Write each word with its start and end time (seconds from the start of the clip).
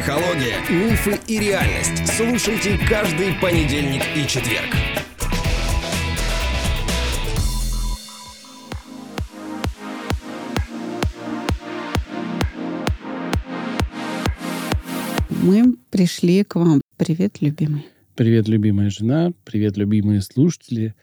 Психология, 0.00 0.56
мифы 0.70 1.18
и 1.28 1.38
реальность. 1.38 2.06
Слушайте 2.06 2.78
каждый 2.88 3.34
понедельник 3.34 4.00
и 4.16 4.26
четверг. 4.26 4.74
Мы 15.42 15.76
пришли 15.90 16.44
к 16.44 16.54
вам. 16.54 16.80
Привет, 16.96 17.42
любимый. 17.42 17.86
Привет, 18.14 18.48
любимая 18.48 18.88
жена. 18.88 19.32
Привет, 19.44 19.76
любимые 19.76 20.22
слушатели. 20.22 20.94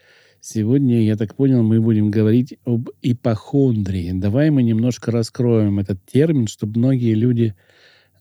Сегодня, 0.42 1.04
я 1.04 1.16
так 1.18 1.36
понял, 1.36 1.62
мы 1.62 1.80
будем 1.80 2.10
говорить 2.10 2.58
об 2.66 2.90
ипохондрии. 3.04 4.12
Давай 4.14 4.50
мы 4.50 4.64
немножко 4.64 5.12
раскроем 5.12 5.78
этот 5.78 6.04
термин, 6.04 6.48
чтобы 6.48 6.80
многие 6.80 7.14
люди 7.14 7.54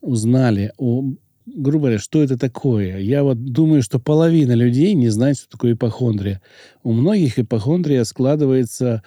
узнали, 0.00 0.73
о, 0.78 1.05
грубо 1.46 1.84
говоря, 1.84 1.98
что 1.98 2.23
это 2.23 2.37
такое. 2.38 2.98
Я 2.98 3.23
вот 3.23 3.45
думаю, 3.45 3.82
что 3.82 3.98
половина 3.98 4.52
людей 4.52 4.95
не 4.95 5.09
знает, 5.09 5.38
что 5.38 5.48
такое 5.48 5.73
ипохондрия. 5.73 6.41
У 6.82 6.92
многих 6.92 7.38
ипохондрия 7.38 8.04
складывается 8.04 9.02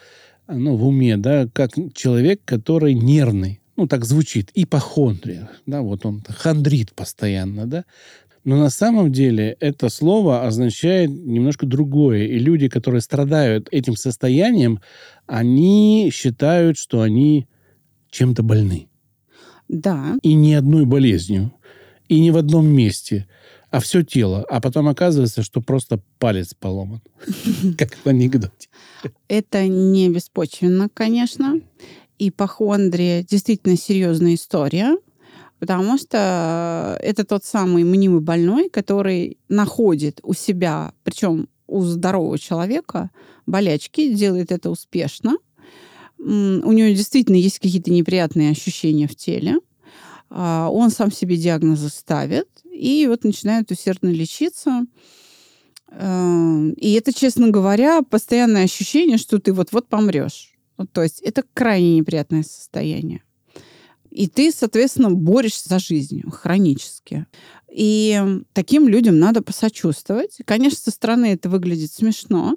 ну, 0.48 0.76
в 0.76 0.88
уме, 0.88 1.18
да, 1.18 1.48
как 1.52 1.72
человек, 1.94 2.42
который 2.46 2.94
нервный. 2.94 3.62
Ну, 3.78 3.88
так 3.88 4.04
звучит, 4.04 4.52
ипохондрия. 4.56 5.50
Да, 5.66 5.82
вот 5.82 6.06
он 6.06 6.22
хандрит 6.28 6.94
постоянно, 6.94 7.66
да. 7.66 7.86
Но 8.44 8.58
на 8.58 8.70
самом 8.70 9.12
деле 9.12 9.56
это 9.60 9.90
слово 9.90 10.46
означает 10.46 11.10
немножко 11.10 11.66
другое. 11.66 12.26
И 12.26 12.40
люди, 12.40 12.68
которые 12.68 13.02
страдают 13.02 13.68
этим 13.72 13.96
состоянием, 13.96 14.80
они 15.28 16.10
считают, 16.14 16.78
что 16.78 17.02
они 17.02 17.48
чем-то 18.10 18.44
больны. 18.44 18.89
Да. 19.70 20.18
И 20.22 20.34
не 20.34 20.56
одной 20.56 20.86
болезнью. 20.86 21.54
И 22.10 22.20
не 22.20 22.32
в 22.32 22.38
одном 22.38 22.68
месте. 22.68 23.28
А 23.70 23.80
все 23.80 24.02
тело. 24.02 24.44
А 24.50 24.60
потом 24.60 24.88
оказывается, 24.88 25.44
что 25.44 25.62
просто 25.62 26.02
палец 26.18 26.54
поломан. 26.54 27.02
Как 27.78 27.94
в 27.96 28.08
анекдоте. 28.08 28.68
Это 29.28 29.68
не 29.68 30.10
беспочвенно, 30.10 30.90
конечно. 30.92 31.62
Ипохондрия 32.18 33.24
действительно 33.24 33.78
серьезная 33.78 34.36
история. 34.36 34.98
Потому 35.60 35.98
что 35.98 36.98
это 37.02 37.26
тот 37.26 37.44
самый 37.46 37.84
мнимый 37.84 38.22
больной, 38.22 38.70
который 38.70 39.38
находит 39.50 40.20
у 40.24 40.34
себя, 40.34 40.94
причем 41.04 41.48
у 41.68 41.82
здорового 41.82 42.40
человека, 42.40 43.12
болячки, 43.46 44.14
делает 44.14 44.52
это 44.52 44.70
успешно. 44.70 45.38
У 46.20 46.72
него 46.72 46.90
действительно 46.90 47.38
есть 47.38 47.60
какие-то 47.60 47.92
неприятные 47.92 48.52
ощущения 48.52 49.08
в 49.08 49.16
теле. 49.16 49.58
А, 50.30 50.70
он 50.70 50.92
сам 50.92 51.12
себе 51.12 51.38
диагнозы 51.38 51.90
ставит 51.90 52.48
и 52.72 53.08
вот 53.08 53.24
начинает 53.24 53.72
усердно 53.72 54.10
лечиться. 54.10 54.86
Эм, 55.92 56.74
и 56.74 56.92
это, 56.94 57.14
честно 57.14 57.50
говоря, 57.50 58.02
постоянное 58.02 58.66
ощущение, 58.66 59.18
что 59.18 59.40
ты 59.40 59.54
вот-вот 59.54 59.88
помрешь. 59.88 60.54
То 60.92 61.04
есть 61.04 61.22
это 61.22 61.44
крайне 61.54 61.98
неприятное 61.98 62.44
состояние. 62.44 63.24
И 64.12 64.28
ты, 64.28 64.52
соответственно, 64.52 65.12
борешься 65.12 65.70
за 65.70 65.80
жизнь 65.80 66.24
хронически. 66.32 67.28
И 67.72 68.22
таким 68.54 68.88
людям 68.88 69.20
надо 69.20 69.42
посочувствовать. 69.42 70.38
Конечно, 70.46 70.80
со 70.80 70.92
стороны 70.92 71.28
это 71.34 71.50
выглядит 71.50 71.92
смешно, 71.92 72.56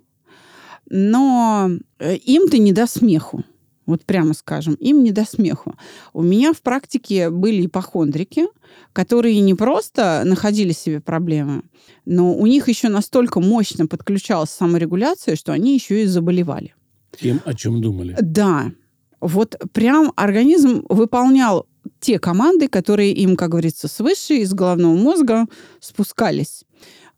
но 0.89 1.71
э, 1.99 2.17
им-то 2.17 2.59
не 2.59 2.73
до 2.73 2.87
смеху. 2.87 3.45
Вот 3.93 4.05
прямо 4.05 4.35
скажем, 4.35 4.75
им 4.75 5.03
не 5.05 5.12
до 5.12 5.25
смеху. 5.25 5.75
У 6.12 6.23
меня 6.23 6.53
в 6.53 6.62
практике 6.62 7.31
были 7.31 7.66
ипохондрики, 7.66 8.47
которые 8.93 9.41
не 9.41 9.55
просто 9.55 10.22
находили 10.25 10.72
себе 10.72 11.00
проблемы, 11.00 11.62
но 12.06 12.34
у 12.34 12.47
них 12.47 12.69
еще 12.69 12.89
настолько 12.89 13.41
мощно 13.41 13.87
подключалась 13.87 14.50
саморегуляция, 14.50 15.37
что 15.37 15.53
они 15.53 15.75
еще 15.75 16.03
и 16.03 16.06
заболевали. 16.06 16.75
Тем, 17.21 17.41
о 17.44 17.55
чем 17.55 17.83
думали. 17.83 18.16
Да, 18.21 18.72
вот 19.21 19.56
прям 19.72 20.12
организм 20.16 20.84
выполнял 20.89 21.66
те 22.00 22.19
команды, 22.19 22.69
которые 22.69 23.12
им, 23.12 23.37
как 23.37 23.50
говорится, 23.50 23.89
свыше 23.89 24.39
из 24.39 24.55
головного 24.55 24.95
мозга 24.95 25.47
спускались. 25.81 26.65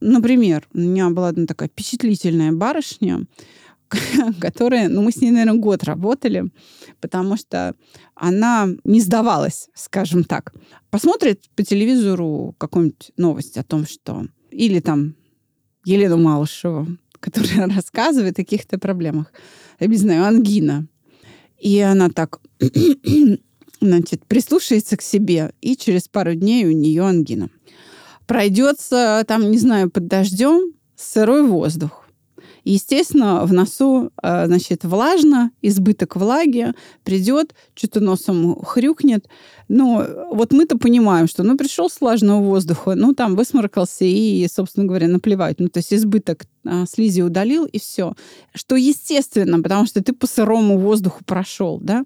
Например, 0.01 0.67
у 0.75 0.79
меня 0.79 1.09
была 1.11 1.29
одна 1.29 1.47
такая 1.47 1.69
впечатлительная 1.69 2.53
барышня, 2.53 3.25
которая, 4.41 4.89
ну, 4.89 5.03
мы 5.03 5.13
с 5.13 5.17
ней, 5.17 5.31
наверное, 5.31 5.59
год 5.59 5.85
работали, 5.85 6.51
потому 7.01 7.37
что 7.37 7.75
она 8.15 8.69
не 8.85 9.01
сдавалась, 9.01 9.69
скажем 9.75 10.25
так. 10.25 10.53
Посмотрит 10.91 11.45
по 11.55 11.63
телевизору 11.63 12.55
какую-нибудь 12.59 13.13
новость 13.17 13.57
о 13.57 13.65
том, 13.65 13.87
что... 13.87 14.27
Или 14.51 14.79
там 14.81 15.17
Елену 15.85 16.17
Малышеву, 16.17 16.87
которая 17.21 17.69
рассказывает 17.75 18.39
о 18.39 18.43
каких-то 18.43 18.79
проблемах. 18.79 19.33
Я 19.81 19.87
не 19.87 19.97
знаю, 19.97 20.25
ангина. 20.25 20.87
И 21.59 21.81
она 21.81 22.11
так, 22.11 22.41
значит, 23.81 24.27
прислушается 24.27 24.97
к 24.97 25.03
себе, 25.03 25.53
и 25.61 25.77
через 25.77 26.09
пару 26.09 26.35
дней 26.35 26.67
у 26.67 26.73
нее 26.73 27.03
ангина. 27.03 27.49
Пройдется 28.27 29.25
там, 29.27 29.51
не 29.51 29.59
знаю, 29.59 29.91
под 29.91 30.07
дождем 30.07 30.73
сырой 30.97 31.47
воздух. 31.47 32.04
Естественно, 32.65 33.45
в 33.45 33.53
носу, 33.53 34.11
э, 34.23 34.47
значит, 34.47 34.85
влажно, 34.85 35.51
избыток 35.63 36.17
влаги, 36.17 36.73
придет, 37.05 37.55
что-то 37.75 38.01
носом 38.01 38.63
хрюкнет. 38.65 39.29
Но 39.69 40.07
вот 40.31 40.53
мы-то 40.53 40.79
понимаем, 40.79 41.29
что, 41.29 41.43
ну, 41.43 41.57
пришел 41.57 41.91
с 41.91 42.01
влажного 42.01 42.43
воздуха, 42.43 42.95
ну, 42.95 43.15
там 43.15 43.37
высморкался 43.37 44.05
и, 44.05 44.47
собственно 44.49 44.87
говоря, 44.87 45.09
наплевать. 45.09 45.61
Ну, 45.61 45.69
то 45.69 45.79
есть 45.79 45.93
избыток 45.93 46.47
а, 46.67 46.87
слизи 46.87 47.21
удалил, 47.21 47.67
и 47.67 47.79
все. 47.79 48.15
Что 48.55 48.77
естественно, 48.77 49.63
потому 49.63 49.87
что 49.87 50.03
ты 50.03 50.13
по 50.13 50.27
сырому 50.27 50.79
воздуху 50.79 51.23
прошел, 51.25 51.79
да? 51.81 52.05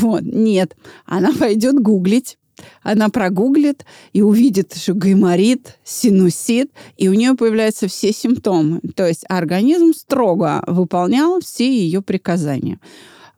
Вот, 0.00 0.22
нет. 0.22 0.76
Она 1.06 1.32
пойдет 1.32 1.80
гуглить, 1.80 2.38
она 2.82 3.08
прогуглит 3.08 3.84
и 4.12 4.22
увидит, 4.22 4.74
что 4.74 4.94
гайморит, 4.94 5.78
синусит, 5.84 6.70
и 6.96 7.08
у 7.08 7.14
нее 7.14 7.34
появляются 7.34 7.88
все 7.88 8.12
симптомы. 8.12 8.80
То 8.94 9.06
есть 9.06 9.24
организм 9.28 9.92
строго 9.92 10.62
выполнял 10.66 11.40
все 11.40 11.66
ее 11.66 12.02
приказания 12.02 12.78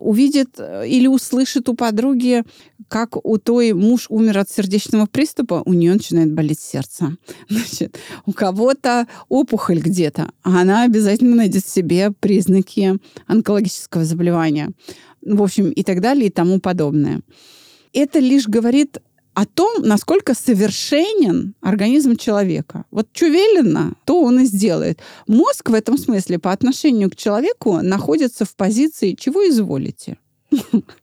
увидит 0.02 0.56
э, 0.58 0.86
или 0.86 1.06
услышит 1.06 1.68
у 1.68 1.74
подруги, 1.74 2.42
как 2.88 3.24
у 3.24 3.38
той 3.38 3.72
муж 3.72 4.06
умер 4.08 4.38
от 4.38 4.50
сердечного 4.50 5.06
приступа, 5.06 5.62
у 5.64 5.72
нее 5.72 5.94
начинает 5.94 6.32
болеть 6.32 6.60
сердце. 6.60 7.16
Значит, 7.48 7.98
у 8.26 8.32
кого-то 8.32 9.06
опухоль 9.28 9.80
где-то, 9.80 10.30
она 10.42 10.82
обязательно 10.82 11.36
найдет 11.36 11.64
в 11.64 11.70
себе 11.70 12.10
признаки 12.10 12.98
онкологического 13.26 14.04
заболевания. 14.04 14.72
В 15.22 15.42
общем, 15.42 15.70
и 15.70 15.82
так 15.84 16.00
далее, 16.00 16.26
и 16.26 16.30
тому 16.30 16.60
подобное. 16.60 17.20
Это 17.92 18.18
лишь 18.18 18.48
говорит 18.48 18.98
о 19.34 19.46
том, 19.46 19.82
насколько 19.82 20.34
совершенен 20.34 21.54
организм 21.60 22.16
человека. 22.16 22.84
Вот 22.90 23.08
что 23.12 23.26
то 24.04 24.22
он 24.22 24.40
и 24.40 24.44
сделает. 24.44 25.00
Мозг 25.26 25.70
в 25.70 25.74
этом 25.74 25.96
смысле 25.98 26.38
по 26.38 26.52
отношению 26.52 27.10
к 27.10 27.16
человеку 27.16 27.80
находится 27.82 28.44
в 28.44 28.54
позиции 28.54 29.16
«чего 29.18 29.48
изволите?». 29.48 30.18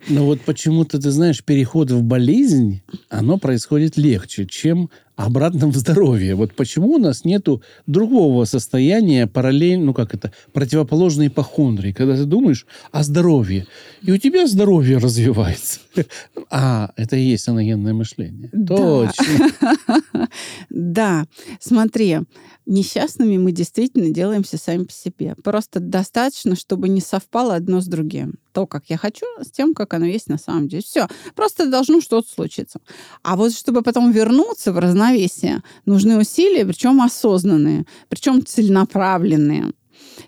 Но 0.09 0.25
вот 0.25 0.41
почему-то, 0.41 0.99
ты 0.99 1.09
знаешь, 1.11 1.43
переход 1.43 1.89
в 1.89 2.03
болезнь, 2.03 2.81
оно 3.09 3.37
происходит 3.37 3.97
легче, 3.97 4.45
чем 4.45 4.89
обратно 5.19 5.67
в 5.67 5.75
здоровье. 5.75 6.35
Вот 6.35 6.53
почему 6.55 6.93
у 6.93 6.97
нас 6.97 7.25
нету 7.25 7.61
другого 7.87 8.45
состояния 8.45 9.27
параллельно, 9.27 9.87
ну 9.87 9.93
как 9.93 10.13
это, 10.13 10.31
противоположной 10.53 11.27
ипохондрии, 11.27 11.91
когда 11.91 12.15
ты 12.15 12.23
думаешь 12.23 12.65
о 12.91 13.03
здоровье, 13.03 13.67
и 14.01 14.11
у 14.11 14.17
тебя 14.17 14.47
здоровье 14.47 14.97
развивается. 14.97 15.79
А, 16.51 16.91
это 16.95 17.15
и 17.15 17.21
есть 17.21 17.47
аногенное 17.47 17.93
мышление. 17.93 18.49
Точно. 18.49 19.49
Да, 20.69 21.25
смотри, 21.59 22.19
несчастными 22.69 23.37
мы 23.37 23.51
действительно 23.51 24.09
делаемся 24.11 24.57
сами 24.57 24.85
по 24.85 24.91
себе. 24.91 25.35
Просто 25.43 25.79
достаточно, 25.79 26.55
чтобы 26.55 26.87
не 26.87 27.01
совпало 27.01 27.55
одно 27.55 27.81
с 27.81 27.87
другим. 27.87 28.35
То, 28.53 28.65
как 28.65 28.85
я 28.87 28.97
хочу, 28.97 29.25
с 29.41 29.51
тем, 29.51 29.73
как 29.73 29.93
оно 29.93 30.05
есть 30.05 30.29
на 30.29 30.37
самом 30.37 30.67
деле. 30.67 30.83
Все. 30.83 31.07
Просто 31.35 31.69
должно 31.69 32.01
что-то 32.01 32.29
случиться. 32.31 32.79
А 33.23 33.35
вот 33.35 33.53
чтобы 33.53 33.81
потом 33.81 34.11
вернуться 34.11 34.71
в 34.71 34.79
равновесие, 34.79 35.63
нужны 35.85 36.17
усилия, 36.17 36.65
причем 36.65 37.01
осознанные, 37.01 37.85
причем 38.07 38.45
целенаправленные. 38.45 39.73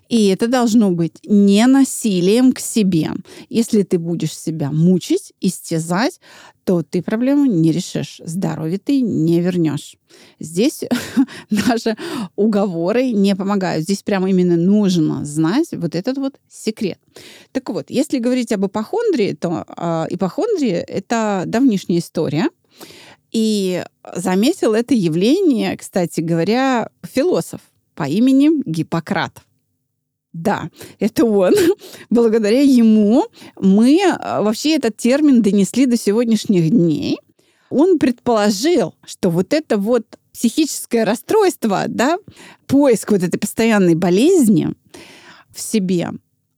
И 0.08 0.28
это 0.28 0.48
должно 0.48 0.90
быть 0.90 1.18
не 1.24 1.66
насилием 1.66 2.52
к 2.52 2.58
себе. 2.58 3.10
Если 3.48 3.82
ты 3.82 3.98
будешь 3.98 4.36
себя 4.36 4.70
мучить, 4.70 5.32
истязать, 5.40 6.20
то 6.64 6.82
ты 6.82 7.02
проблему 7.02 7.46
не 7.46 7.72
решишь. 7.72 8.20
Здоровье 8.24 8.78
ты 8.78 9.00
не 9.00 9.40
вернешь. 9.40 9.96
Здесь 10.38 10.84
даже 11.50 11.96
уговоры 12.36 13.10
не 13.10 13.34
помогают. 13.34 13.84
Здесь 13.84 14.02
прямо 14.02 14.30
именно 14.30 14.56
нужно 14.56 15.24
знать 15.24 15.68
вот 15.72 15.94
этот 15.94 16.18
вот 16.18 16.34
секрет. 16.48 16.98
Так 17.52 17.68
вот, 17.70 17.90
если 17.90 18.18
говорить 18.18 18.52
об 18.52 18.66
ипохондрии, 18.66 19.32
то 19.32 19.64
э, 19.66 20.06
ипохондрия— 20.10 20.80
это 20.86 21.44
давнишняя 21.46 21.98
история. 21.98 22.48
И 23.32 23.82
заметил 24.14 24.74
это 24.74 24.94
явление, 24.94 25.76
кстати 25.76 26.20
говоря, 26.20 26.90
философ 27.02 27.60
по 27.94 28.04
имени 28.04 28.62
Гиппократ. 28.66 29.42
Да, 30.32 30.70
это 30.98 31.24
он. 31.24 31.54
Благодаря 32.10 32.62
ему 32.62 33.26
мы 33.60 34.00
э, 34.00 34.42
вообще 34.42 34.76
этот 34.76 34.96
термин 34.96 35.42
донесли 35.42 35.86
до 35.86 35.96
сегодняшних 35.96 36.70
дней. 36.70 37.18
Он 37.68 37.98
предположил, 37.98 38.94
что 39.04 39.30
вот 39.30 39.52
это 39.52 39.76
вот 39.76 40.06
психическое 40.32 41.04
расстройство, 41.04 41.84
да, 41.88 42.18
поиск 42.66 43.12
вот 43.12 43.22
этой 43.22 43.38
постоянной 43.38 43.94
болезни 43.94 44.68
в 45.50 45.60
себе, 45.60 46.10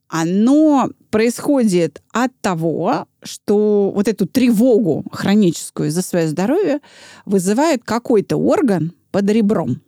оно 0.08 0.90
происходит 1.10 2.02
от 2.12 2.30
того, 2.40 3.06
что 3.22 3.90
вот 3.92 4.06
эту 4.06 4.26
тревогу 4.26 5.04
хроническую 5.10 5.90
за 5.90 6.02
свое 6.02 6.28
здоровье 6.28 6.80
вызывает 7.26 7.82
какой-то 7.84 8.36
орган 8.36 8.92
под 9.10 9.28
ребром. 9.30 9.82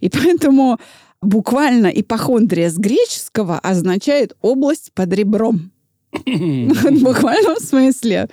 И 0.00 0.08
поэтому 0.08 0.78
буквально 1.22 1.88
ипохондрия 1.88 2.70
с 2.70 2.76
греческого 2.76 3.58
означает 3.58 4.36
область 4.40 4.92
под 4.92 5.12
ребром. 5.12 5.72
В 6.12 7.60
смысле. 7.60 8.28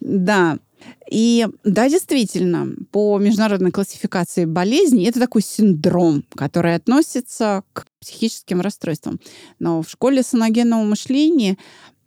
Да. 0.00 0.58
И 1.10 1.46
да, 1.64 1.88
действительно, 1.88 2.68
по 2.92 3.18
международной 3.18 3.72
классификации 3.72 4.44
болезней 4.44 5.06
это 5.06 5.18
такой 5.18 5.42
синдром, 5.42 6.24
который 6.34 6.74
относится 6.74 7.64
к 7.72 7.86
психическим 8.00 8.60
расстройствам. 8.60 9.18
Но 9.58 9.82
в 9.82 9.90
школе 9.90 10.22
саногенного 10.22 10.84
мышления 10.84 11.58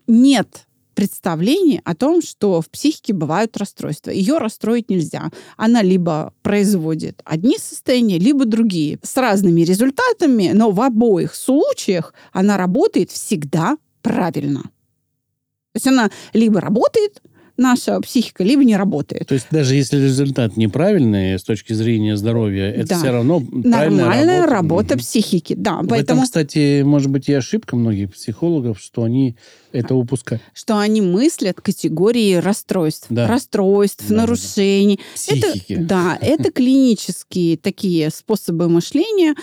нет 0.07 0.67
представление 0.93 1.81
о 1.83 1.95
том, 1.95 2.21
что 2.21 2.61
в 2.61 2.69
психике 2.69 3.13
бывают 3.13 3.57
расстройства. 3.57 4.11
Ее 4.11 4.37
расстроить 4.37 4.89
нельзя. 4.89 5.31
Она 5.57 5.81
либо 5.81 6.33
производит 6.41 7.21
одни 7.25 7.57
состояния, 7.57 8.19
либо 8.19 8.45
другие. 8.45 8.99
С 9.03 9.17
разными 9.17 9.61
результатами, 9.61 10.51
но 10.53 10.71
в 10.71 10.81
обоих 10.81 11.35
случаях 11.35 12.13
она 12.31 12.57
работает 12.57 13.11
всегда 13.11 13.77
правильно. 14.01 14.61
То 14.61 15.77
есть 15.77 15.87
она 15.87 16.11
либо 16.33 16.61
работает, 16.61 17.21
наша 17.57 17.99
психика 18.01 18.43
либо 18.43 18.63
не 18.63 18.75
работает. 18.77 19.27
То 19.27 19.33
есть 19.35 19.47
даже 19.51 19.75
если 19.75 19.97
результат 19.97 20.57
неправильный 20.57 21.37
с 21.37 21.43
точки 21.43 21.73
зрения 21.73 22.17
здоровья, 22.17 22.69
это 22.71 22.89
Да. 22.89 22.97
все 22.99 23.11
равно 23.11 23.43
Нормальная 23.51 24.41
работа. 24.41 24.53
работа 24.53 24.93
Мгм. 24.95 24.99
психики. 25.01 25.53
Да, 25.57 25.81
В 25.81 25.87
поэтому 25.87 26.21
этом, 26.21 26.25
кстати, 26.25 26.81
может 26.81 27.09
быть 27.11 27.29
и 27.29 27.33
ошибка 27.33 27.75
многих 27.75 28.13
психологов, 28.13 28.79
что 28.79 29.03
они 29.03 29.35
это 29.71 29.95
упускают. 29.95 30.41
что 30.53 30.77
они 30.77 31.01
мыслят 31.01 31.59
категории 31.61 32.35
расстройств, 32.35 33.07
Да. 33.09 33.27
расстройств, 33.27 34.03
Да-да-да. 34.07 34.21
нарушений. 34.21 34.99
Психики. 35.15 35.73
Это, 35.73 35.83
да, 35.83 36.17
это 36.21 36.51
клинические 36.51 37.57
такие 37.57 38.09
способы 38.09 38.69
мышления, 38.69 39.35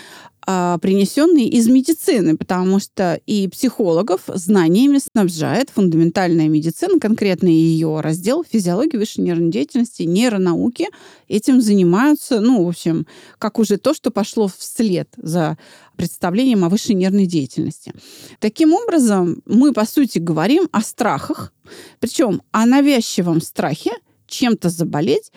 принесенные 0.81 1.47
из 1.47 1.67
медицины, 1.67 2.37
потому 2.37 2.79
что 2.79 3.19
и 3.25 3.47
психологов 3.47 4.21
знаниями 4.27 4.99
снабжает 4.99 5.69
фундаментальная 5.69 6.47
медицина, 6.47 6.99
конкретно 6.99 7.47
ее 7.47 7.99
раздел 8.01 8.43
физиологии 8.49 8.97
высшей 8.97 9.23
нервной 9.23 9.51
деятельности, 9.51 10.03
нейронауки. 10.03 10.87
Этим 11.27 11.61
занимаются, 11.61 12.39
ну, 12.41 12.63
в 12.63 12.67
общем, 12.67 13.05
как 13.37 13.59
уже 13.59 13.77
то, 13.77 13.93
что 13.93 14.11
пошло 14.11 14.49
вслед 14.55 15.07
за 15.17 15.57
представлением 15.95 16.63
о 16.65 16.69
высшей 16.69 16.95
нервной 16.95 17.25
деятельности. 17.25 17.93
Таким 18.39 18.73
образом, 18.73 19.41
мы, 19.45 19.73
по 19.73 19.85
сути, 19.85 20.19
говорим 20.19 20.67
о 20.71 20.81
страхах, 20.81 21.53
причем 21.99 22.41
о 22.51 22.65
навязчивом 22.65 23.41
страхе 23.41 23.91
чем-то 24.27 24.69
заболеть 24.69 25.31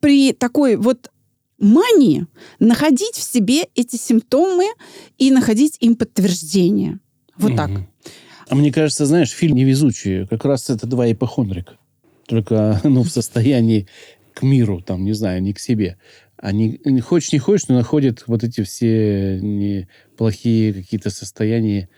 при 0.00 0.32
такой 0.32 0.76
вот 0.76 1.10
мании 1.62 2.26
находить 2.58 3.14
в 3.14 3.22
себе 3.22 3.68
эти 3.74 3.96
симптомы 3.96 4.66
и 5.16 5.30
находить 5.30 5.76
им 5.80 5.96
подтверждение. 5.96 6.98
Вот 7.38 7.56
так. 7.56 7.70
А 8.48 8.54
мне 8.54 8.70
кажется, 8.70 9.06
знаешь, 9.06 9.30
фильм 9.30 9.56
«Невезучие» 9.56 10.26
как 10.26 10.44
раз 10.44 10.68
это 10.68 10.86
два 10.86 11.10
ипохондрика. 11.10 11.78
Только 12.26 12.80
ну, 12.84 13.02
в 13.02 13.08
состоянии 13.08 13.86
к 14.34 14.42
миру, 14.42 14.82
там, 14.82 15.04
не 15.04 15.12
знаю, 15.12 15.42
не 15.42 15.52
к 15.52 15.58
себе. 15.58 15.96
Они, 16.36 16.80
хочешь, 17.00 17.32
не 17.32 17.38
хочешь, 17.38 17.68
но 17.68 17.76
находят 17.76 18.24
вот 18.26 18.42
эти 18.42 18.62
все 18.64 19.86
плохие 20.16 20.74
какие-то 20.74 21.10
состояния. 21.10 21.88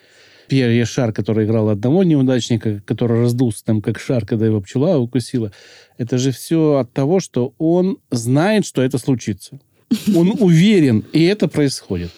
Пьер 0.49 0.87
Шар, 0.87 1.13
который 1.13 1.47
играл 1.47 1.69
одного 1.69 2.03
неудачника, 2.03 2.81
который 2.85 3.21
раздулся 3.21 3.65
там 3.65 3.81
как 3.81 3.99
шар, 3.99 4.27
когда 4.27 4.47
его 4.47 4.61
пчела 4.61 4.99
укусила. 4.99 5.53
Это 5.99 6.19
же 6.19 6.33
все 6.33 6.77
от 6.77 6.93
того, 6.93 7.21
что 7.21 7.55
он 7.59 7.99
знает, 8.11 8.67
что 8.67 8.83
это 8.83 8.99
случится. 8.99 9.59
Он 10.15 10.35
уверен, 10.41 11.05
и 11.13 11.25
это 11.25 11.49
происходит. 11.49 12.11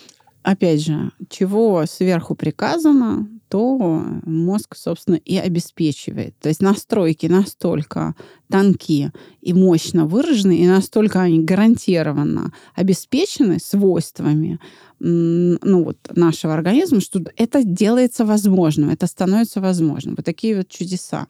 Опять 0.42 0.84
же, 0.84 1.10
чего 1.28 1.84
сверху 1.86 2.34
приказано, 2.34 3.28
то 3.48 4.04
мозг, 4.24 4.76
собственно, 4.76 5.16
и 5.16 5.36
обеспечивает. 5.36 6.34
То 6.40 6.48
есть 6.48 6.60
настройки 6.60 7.26
настолько 7.26 8.14
тонкие 8.50 9.12
и 9.40 9.52
мощно 9.52 10.06
выражены, 10.06 10.58
и 10.58 10.66
настолько 10.66 11.20
они 11.20 11.40
гарантированно 11.40 12.52
обеспечены 12.74 13.58
свойствами 13.58 14.58
ну, 14.98 15.84
вот, 15.84 15.98
нашего 16.14 16.54
организма, 16.54 17.00
что 17.00 17.22
это 17.36 17.62
делается 17.62 18.24
возможным, 18.24 18.90
это 18.90 19.06
становится 19.06 19.60
возможным. 19.60 20.14
Вот 20.16 20.24
такие 20.24 20.56
вот 20.56 20.68
чудеса. 20.68 21.26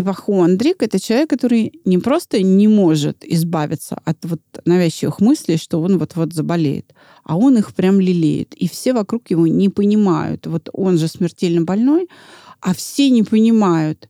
Ипохондрик– 0.00 0.76
это 0.82 1.00
человек, 1.00 1.30
который 1.30 1.80
не 1.84 1.98
просто 1.98 2.42
не 2.42 2.68
может 2.68 3.24
избавиться 3.24 4.00
от 4.04 4.24
вот 4.24 4.40
навязчивых 4.64 5.20
мыслей, 5.20 5.56
что 5.56 5.80
он 5.80 5.98
вот-вот 5.98 6.32
заболеет, 6.32 6.94
а 7.24 7.36
он 7.36 7.58
их 7.58 7.74
прям 7.74 8.00
лелеет. 8.00 8.54
И 8.54 8.68
все 8.68 8.92
вокруг 8.92 9.30
его 9.30 9.46
не 9.46 9.68
понимают. 9.68 10.46
Вот 10.46 10.68
он 10.72 10.98
же 10.98 11.08
смертельно 11.08 11.62
больной, 11.62 12.08
а 12.60 12.74
все 12.74 13.10
не 13.10 13.22
понимают. 13.22 14.08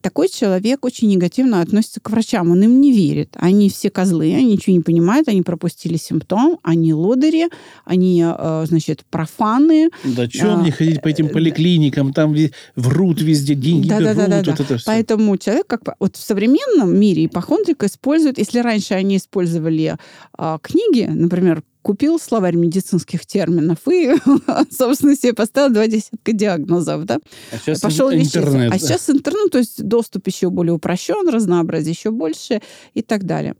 Такой 0.00 0.28
человек 0.28 0.84
очень 0.84 1.08
негативно 1.08 1.60
относится 1.60 2.00
к 2.00 2.08
врачам. 2.10 2.50
Он 2.50 2.62
им 2.62 2.80
не 2.80 2.92
верит. 2.92 3.30
Они 3.34 3.68
все 3.68 3.90
козлы, 3.90 4.34
они 4.34 4.52
ничего 4.52 4.76
не 4.76 4.82
понимают, 4.82 5.28
они 5.28 5.42
пропустили 5.42 5.96
симптом, 5.96 6.58
они 6.62 6.94
лодыри, 6.94 7.48
они, 7.84 8.24
э, 8.24 8.64
значит, 8.66 9.04
профаны. 9.10 9.90
Да 10.04 10.28
что 10.28 10.54
А, 10.54 10.56
мне 10.56 10.70
ходить 10.70 11.02
по 11.02 11.08
этим 11.08 11.26
э, 11.26 11.28
поликлиникам, 11.30 12.12
там 12.12 12.34
врут 12.76 13.20
везде, 13.20 13.54
деньги 13.54 13.88
берут, 13.88 14.04
Да-да-да-да-да. 14.04 14.50
вот 14.52 14.60
это 14.60 14.76
все. 14.76 14.86
Поэтому 14.86 15.36
человек, 15.36 15.66
как 15.66 15.82
вот 15.98 16.16
в 16.16 16.20
современном 16.20 16.98
мире 16.98 17.26
ипохондрик 17.26 17.82
использует, 17.84 18.38
если 18.38 18.60
раньше 18.60 18.94
они 18.94 19.16
использовали 19.16 19.96
а, 20.36 20.58
книги, 20.58 21.06
например, 21.10 21.62
купил 21.88 22.18
словарь 22.18 22.54
медицинских 22.54 23.24
терминов 23.24 23.78
и, 23.90 24.12
собственно, 24.70 25.16
себе 25.16 25.32
поставил 25.32 25.72
два 25.72 25.86
десятка 25.86 26.34
диагнозов, 26.34 27.06
да, 27.06 27.18
а 27.50 27.56
сейчас 27.56 27.80
пошел 27.80 28.10
лечиться. 28.10 28.40
интернет. 28.40 28.74
А 28.74 28.78
сейчас 28.78 29.08
интернет, 29.08 29.52
то 29.52 29.56
есть 29.56 29.82
доступ 29.82 30.26
еще 30.26 30.50
более 30.50 30.74
упрощен, 30.74 31.26
разнообразие 31.30 31.92
еще 31.92 32.10
больше 32.10 32.60
и 32.92 33.00
так 33.00 33.24
далее. 33.24 33.54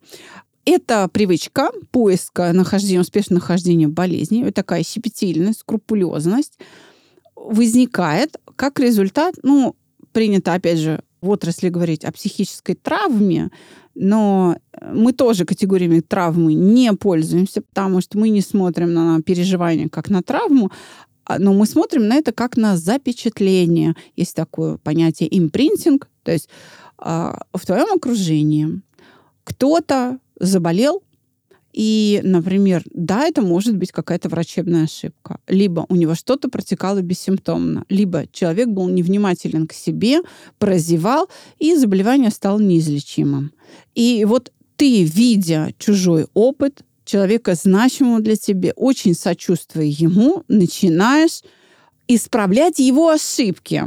Это 0.66 1.08
привычка 1.10 1.70
поиска 1.90 2.52
нахождения, 2.52 3.00
успешного 3.00 3.40
нахождения 3.40 3.88
болезни, 3.88 4.44
вот 4.44 4.52
такая 4.52 4.82
щепетильность, 4.82 5.60
скрупулезность 5.60 6.58
возникает 7.34 8.36
как 8.56 8.78
результат, 8.78 9.36
ну, 9.42 9.74
принято, 10.12 10.52
опять 10.52 10.80
же, 10.80 11.02
в 11.20 11.30
отрасли 11.30 11.68
говорить 11.68 12.04
о 12.04 12.12
психической 12.12 12.74
травме, 12.74 13.50
но 13.94 14.56
мы 14.92 15.12
тоже 15.12 15.44
категориями 15.44 16.00
травмы 16.00 16.54
не 16.54 16.92
пользуемся, 16.92 17.62
потому 17.62 18.00
что 18.00 18.18
мы 18.18 18.28
не 18.28 18.40
смотрим 18.40 18.94
на 18.94 19.20
переживания 19.22 19.88
как 19.88 20.10
на 20.10 20.22
травму, 20.22 20.70
а- 21.24 21.38
но 21.38 21.52
мы 21.52 21.66
смотрим 21.66 22.06
на 22.06 22.14
это 22.14 22.32
как 22.32 22.56
на 22.56 22.76
запечатление. 22.76 23.94
Есть 24.16 24.34
такое 24.34 24.78
понятие 24.78 25.36
импринтинг, 25.36 26.08
то 26.22 26.32
есть 26.32 26.48
а, 26.96 27.42
в 27.52 27.64
твоем 27.66 27.92
окружении 27.94 28.80
кто-то 29.44 30.18
заболел, 30.38 31.02
и, 31.72 32.20
например, 32.24 32.82
да, 32.92 33.26
это 33.26 33.42
может 33.42 33.76
быть 33.76 33.92
какая-то 33.92 34.28
врачебная 34.28 34.84
ошибка. 34.84 35.38
Либо 35.46 35.86
у 35.88 35.94
него 35.94 36.14
что-то 36.14 36.48
протекало 36.48 37.02
бессимптомно, 37.02 37.84
либо 37.88 38.24
человек 38.32 38.68
был 38.68 38.88
невнимателен 38.88 39.66
к 39.66 39.72
себе, 39.72 40.20
прозевал, 40.58 41.28
и 41.58 41.74
заболевание 41.76 42.30
стало 42.30 42.58
неизлечимым. 42.58 43.52
И 43.94 44.24
вот 44.24 44.52
ты, 44.76 45.04
видя 45.04 45.72
чужой 45.78 46.26
опыт, 46.34 46.82
человека 47.04 47.54
значимого 47.54 48.20
для 48.20 48.36
тебя, 48.36 48.72
очень 48.76 49.14
сочувствуя 49.14 49.84
ему, 49.84 50.44
начинаешь 50.48 51.42
исправлять 52.06 52.78
его 52.78 53.10
ошибки. 53.10 53.84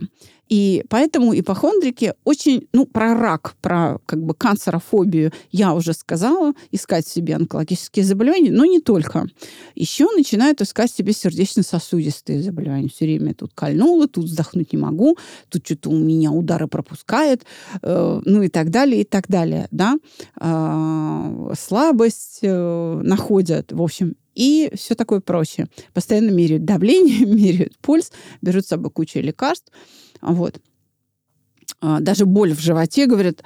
И 0.52 0.84
поэтому 0.90 1.34
ипохондрики 1.34 2.14
очень, 2.26 2.68
ну, 2.74 2.86
про 2.86 3.16
рак, 3.16 3.56
про 3.62 4.00
как 4.06 4.22
бы 4.22 4.34
канцерофобию 4.34 5.32
я 5.50 5.74
уже 5.74 5.94
сказала, 5.94 6.52
искать 6.72 7.08
себе 7.08 7.36
онкологические 7.36 8.04
заболевания, 8.04 8.52
но 8.52 8.66
не 8.66 8.82
только. 8.82 9.28
Еще 9.76 10.10
начинают 10.14 10.60
искать 10.60 10.92
себе 10.92 11.14
сердечно-сосудистые 11.14 12.44
заболевания. 12.44 12.90
Все 12.90 13.06
время 13.06 13.34
тут 13.34 13.54
кольнуло, 13.56 14.10
тут 14.10 14.26
вздохнуть 14.26 14.74
не 14.74 14.78
могу, 14.78 15.18
тут 15.48 15.66
что-то 15.66 15.90
у 15.90 15.98
меня 15.98 16.32
удары 16.32 16.68
пропускает, 16.68 17.46
э, 17.82 18.22
ну 18.26 18.42
и 18.42 18.50
так 18.50 18.72
далее, 18.72 19.02
и 19.02 19.06
так 19.06 19.30
далее, 19.30 19.70
да. 19.72 19.96
Э, 20.42 21.54
слабость 21.58 22.40
э, 22.42 23.02
находят, 23.02 23.72
в 23.72 23.82
общем, 23.82 24.18
и 24.36 24.70
все 24.76 24.96
такое 24.96 25.22
прочее. 25.22 25.68
Постоянно 25.94 26.32
меряют 26.32 26.66
давление, 26.66 27.26
меряют 27.26 27.78
пульс, 27.78 28.12
берут 28.42 28.66
с 28.66 28.70
собой 28.70 28.92
кучу 28.92 29.20
лекарств. 29.20 29.72
Вот. 30.22 30.60
А, 31.80 32.00
даже 32.00 32.26
боль 32.26 32.54
в 32.54 32.60
животе, 32.60 33.08
говорят, 33.08 33.44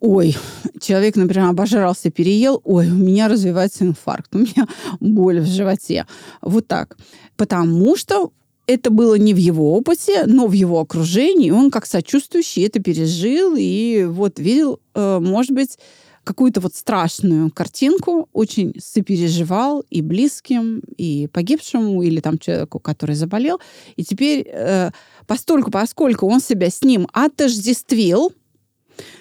ой, 0.00 0.36
человек, 0.80 1.16
например, 1.16 1.48
обожрался, 1.48 2.10
переел, 2.10 2.60
ой, 2.64 2.90
у 2.90 2.94
меня 2.94 3.28
развивается 3.28 3.84
инфаркт, 3.84 4.34
у 4.34 4.38
меня 4.38 4.66
боль 5.00 5.40
в 5.40 5.46
животе. 5.46 6.06
Вот 6.42 6.66
так. 6.66 6.96
Потому 7.36 7.96
что 7.96 8.32
это 8.66 8.90
было 8.90 9.14
не 9.14 9.32
в 9.32 9.36
его 9.36 9.74
опыте, 9.74 10.24
но 10.26 10.46
в 10.46 10.52
его 10.52 10.80
окружении. 10.80 11.50
Он 11.50 11.70
как 11.70 11.86
сочувствующий 11.86 12.66
это 12.66 12.80
пережил 12.80 13.54
и 13.56 14.04
вот 14.08 14.38
видел, 14.38 14.80
э, 14.94 15.18
может 15.20 15.52
быть, 15.52 15.78
какую-то 16.26 16.60
вот 16.60 16.74
страшную 16.74 17.50
картинку, 17.50 18.28
очень 18.32 18.74
сопереживал 18.80 19.84
и 19.88 20.02
близким, 20.02 20.82
и 20.98 21.28
погибшему, 21.32 22.02
или 22.02 22.20
там 22.20 22.38
человеку, 22.38 22.80
который 22.80 23.14
заболел. 23.14 23.60
И 23.94 24.04
теперь, 24.04 24.44
э, 24.52 24.90
постольку, 25.26 25.70
поскольку 25.70 26.26
он 26.26 26.40
себя 26.40 26.68
с 26.68 26.82
ним 26.82 27.06
отождествил, 27.12 28.32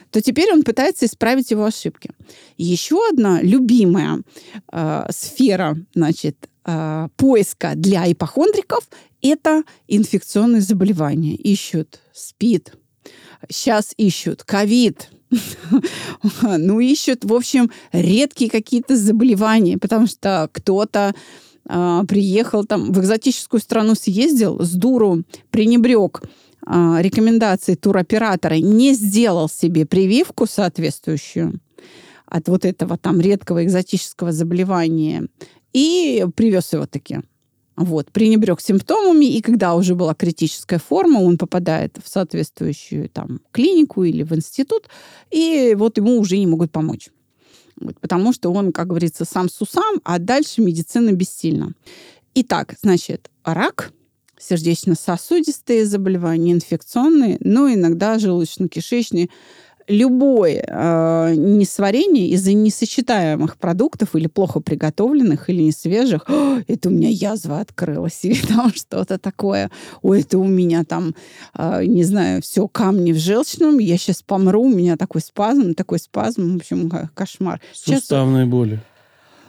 то 0.10 0.22
теперь 0.22 0.52
он 0.52 0.64
пытается 0.64 1.06
исправить 1.06 1.52
его 1.52 1.66
ошибки. 1.66 2.10
Еще 2.58 2.98
одна 3.10 3.42
любимая 3.42 4.22
э, 4.72 5.06
сфера, 5.12 5.78
значит, 5.94 6.50
э, 6.66 7.08
поиска 7.18 7.74
для 7.76 8.12
ипохондриков– 8.12 8.90
это 9.22 9.64
инфекционные 9.88 10.62
заболевания. 10.62 11.36
Ищут 11.36 12.00
СПИД, 12.14 12.74
сейчас 13.50 13.94
ищут 13.98 14.44
ковид, 14.44 15.10
ну, 16.42 16.80
ищут, 16.80 17.26
в 17.26 17.34
общем, 17.34 17.72
редкие 17.92 18.50
какие-то 18.50 18.96
заболевания, 18.96 19.78
потому 19.78 20.08
что 20.08 20.50
кто-то 20.52 21.14
э, 21.68 22.02
приехал 22.08 22.66
там 22.66 22.92
в 22.92 23.00
экзотическую 23.00 23.60
страну 23.60 23.96
съездил, 23.96 24.60
с 24.62 24.72
дуру 24.72 25.24
пренебрег 25.52 26.22
э, 26.22 26.96
рекомендации 27.00 27.76
туроператора, 27.76 28.56
не 28.56 28.94
сделал 28.94 29.50
себе 29.50 29.86
прививку 29.86 30.46
соответствующую 30.46 31.60
от 32.26 32.48
вот 32.48 32.66
этого 32.66 32.98
там 32.98 33.22
редкого 33.22 33.64
экзотического 33.64 34.32
заболевания 34.32 35.28
и 35.74 36.26
привез 36.36 36.74
его 36.74 36.86
таки. 36.86 37.20
Вот, 37.78 38.12
пренебрег 38.12 38.62
симптомами, 38.62 39.26
и 39.26 39.42
когда 39.42 39.76
уже 39.76 39.96
была 39.96 40.14
критическая 40.14 40.80
форма, 40.80 41.20
он 41.20 41.38
попадает 41.38 41.98
в 42.02 42.08
соответствующую 42.08 43.10
там 43.10 43.42
клинику 43.52 44.04
или 44.04 44.24
в 44.24 44.34
институт, 44.34 44.88
и 45.30 45.76
вот 45.78 45.98
ему 45.98 46.18
уже 46.18 46.38
не 46.38 46.48
могут 46.48 46.72
помочь. 46.72 47.10
Вот, 47.78 48.00
потому 48.00 48.32
что 48.32 48.54
он, 48.54 48.72
как 48.72 48.88
говорится, 48.88 49.26
сам 49.26 49.50
с 49.50 49.62
усам, 49.62 50.00
а 50.06 50.20
дальше 50.20 50.62
медицина 50.62 51.12
бессильна. 51.12 51.74
Итак, 52.34 52.76
значит, 52.82 53.30
рак, 53.44 53.92
сердечно-сосудистые 54.40 55.86
заболевания, 55.86 56.54
инфекционные, 56.54 57.38
но 57.42 57.72
иногда 57.74 58.18
желудочно-кишечные, 58.18 59.30
любое 59.88 60.64
э, 60.68 61.34
несварение 61.36 62.30
из-за 62.30 62.54
несочетаемых 62.54 63.58
продуктов 63.58 64.16
или 64.16 64.28
плохо 64.28 64.60
приготовленных, 64.60 65.50
или 65.50 65.64
не 65.64 65.72
свежих, 65.72 66.26
это 66.68 66.90
у 66.90 66.92
меня 66.92 67.10
язва 67.10 67.60
открылась, 67.60 68.20
или 68.24 68.40
там 68.46 68.74
что-то 68.74 69.18
такое, 69.18 69.70
ой, 70.02 70.22
это 70.22 70.38
у 70.38 70.46
меня 70.46 70.84
там, 70.84 71.16
э, 71.58 71.86
не 71.86 72.04
знаю, 72.04 72.42
все, 72.42 72.68
камни 72.68 73.12
в 73.12 73.18
желчном, 73.18 73.80
я 73.80 73.98
сейчас 73.98 74.22
помру, 74.22 74.64
у 74.64 74.74
меня 74.74 74.98
такой 74.98 75.22
спазм, 75.22 75.74
такой 75.74 76.00
спазм, 76.00 76.54
в 76.54 76.56
общем, 76.58 76.92
кошмар. 77.14 77.62
Суставные 77.74 78.46
сейчас... 78.46 78.52
боли 78.52 78.80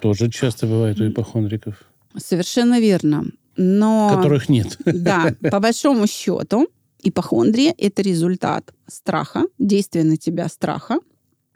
тоже 0.00 0.30
часто 0.30 0.66
бывают 0.66 1.00
у 1.00 1.08
ипохондриков. 1.08 1.74
Совершенно 2.16 2.80
верно. 2.80 3.24
Но... 3.56 4.12
Которых 4.14 4.48
нет. 4.48 4.78
Да, 4.84 5.34
по 5.50 5.60
большому 5.60 6.06
счету, 6.06 6.68
Ипохондрия– 7.08 7.72
это 7.78 8.02
результат 8.02 8.74
страха, 8.88 9.44
действия 9.58 10.02
на 10.02 10.16
тебя 10.16 10.48
страха, 10.48 10.98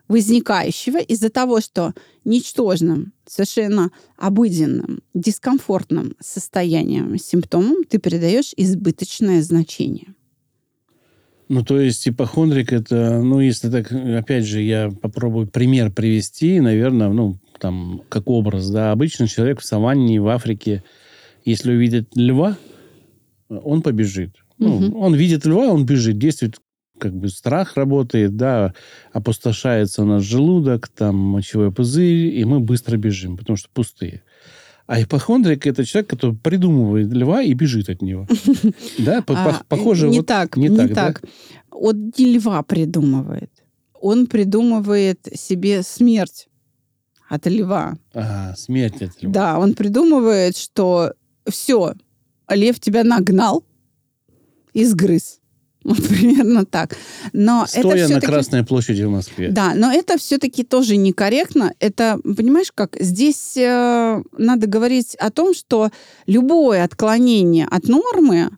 возникающего 0.06 0.98
из-за 0.98 1.28
того, 1.28 1.60
что 1.60 1.92
ничтожным, 2.24 3.12
совершенно 3.26 3.90
обыденным, 4.16 5.00
дискомфортным 5.12 6.14
состоянием, 6.20 7.18
симптомам 7.18 7.82
ты 7.82 7.98
передаешь 7.98 8.52
избыточное 8.56 9.42
значение. 9.42 10.14
Ну, 11.48 11.64
то 11.64 11.80
есть 11.80 12.06
ипохондрик 12.06 12.72
это, 12.72 13.20
ну, 13.20 13.40
если 13.40 13.70
так, 13.70 13.90
опять 13.90 14.44
же, 14.44 14.60
я 14.60 14.88
попробую 14.88 15.48
пример 15.48 15.90
привести, 15.90 16.60
наверное, 16.60 17.08
ну, 17.08 17.38
там, 17.58 18.02
как 18.08 18.30
образ, 18.30 18.70
да, 18.70 18.92
обычно 18.92 19.26
человек 19.26 19.60
в 19.60 19.64
саванне 19.64 20.20
в 20.20 20.28
Африке, 20.28 20.84
если 21.44 21.72
увидит 21.72 22.10
льва, 22.14 22.56
он 23.48 23.82
побежит. 23.82 24.36
Ну, 24.60 24.76
угу. 24.76 24.98
Он 25.00 25.14
видит 25.14 25.46
льва, 25.46 25.68
он 25.68 25.84
бежит, 25.84 26.18
действует 26.18 26.60
как 26.98 27.14
бы 27.14 27.28
страх 27.28 27.76
работает, 27.76 28.36
да, 28.36 28.74
опустошается 29.12 30.02
у 30.02 30.04
нас 30.04 30.22
желудок, 30.22 30.88
там 30.88 31.16
мочевой 31.16 31.72
пузырь, 31.72 32.38
и 32.38 32.44
мы 32.44 32.60
быстро 32.60 32.96
бежим, 32.96 33.36
потому 33.36 33.56
что 33.56 33.68
пустые. 33.72 34.22
А 34.86 35.00
ипохондрик 35.00 35.66
это 35.66 35.84
человек, 35.84 36.10
который 36.10 36.36
придумывает 36.36 37.12
льва 37.12 37.42
и 37.42 37.54
бежит 37.54 37.88
от 37.88 38.02
него. 38.02 38.26
Да, 38.98 39.24
а, 39.26 39.62
похоже. 39.68 40.08
Не 40.08 40.22
так, 40.22 40.56
не 40.56 40.68
так. 40.88 41.22
Он 41.70 42.12
не 42.18 42.36
льва 42.36 42.62
придумывает. 42.62 43.50
Он 43.94 44.26
придумывает 44.26 45.28
себе 45.34 45.82
смерть 45.82 46.48
от 47.28 47.46
льва. 47.46 47.96
А, 48.12 48.54
смерть 48.56 49.00
от 49.00 49.22
льва. 49.22 49.32
Да, 49.32 49.58
он 49.58 49.74
придумывает, 49.74 50.56
что 50.56 51.12
все, 51.48 51.94
лев 52.48 52.80
тебя 52.80 53.04
нагнал, 53.04 53.64
и 54.72 54.84
сгрыз. 54.84 55.40
Вот 55.84 55.96
примерно 55.96 56.66
так. 56.66 56.96
Но 57.32 57.64
Стоя 57.66 58.04
это 58.04 58.14
на 58.14 58.20
Красной 58.20 58.64
площади 58.64 59.02
в 59.02 59.10
Москве. 59.10 59.48
Да, 59.48 59.72
но 59.74 59.90
это 59.90 60.18
все-таки 60.18 60.62
тоже 60.62 60.96
некорректно. 60.96 61.72
Это, 61.80 62.18
понимаешь, 62.22 62.70
как 62.74 62.96
здесь 63.00 63.56
э, 63.56 64.22
надо 64.36 64.66
говорить 64.66 65.14
о 65.14 65.30
том, 65.30 65.54
что 65.54 65.90
любое 66.26 66.84
отклонение 66.84 67.66
от 67.70 67.84
нормы 67.88 68.50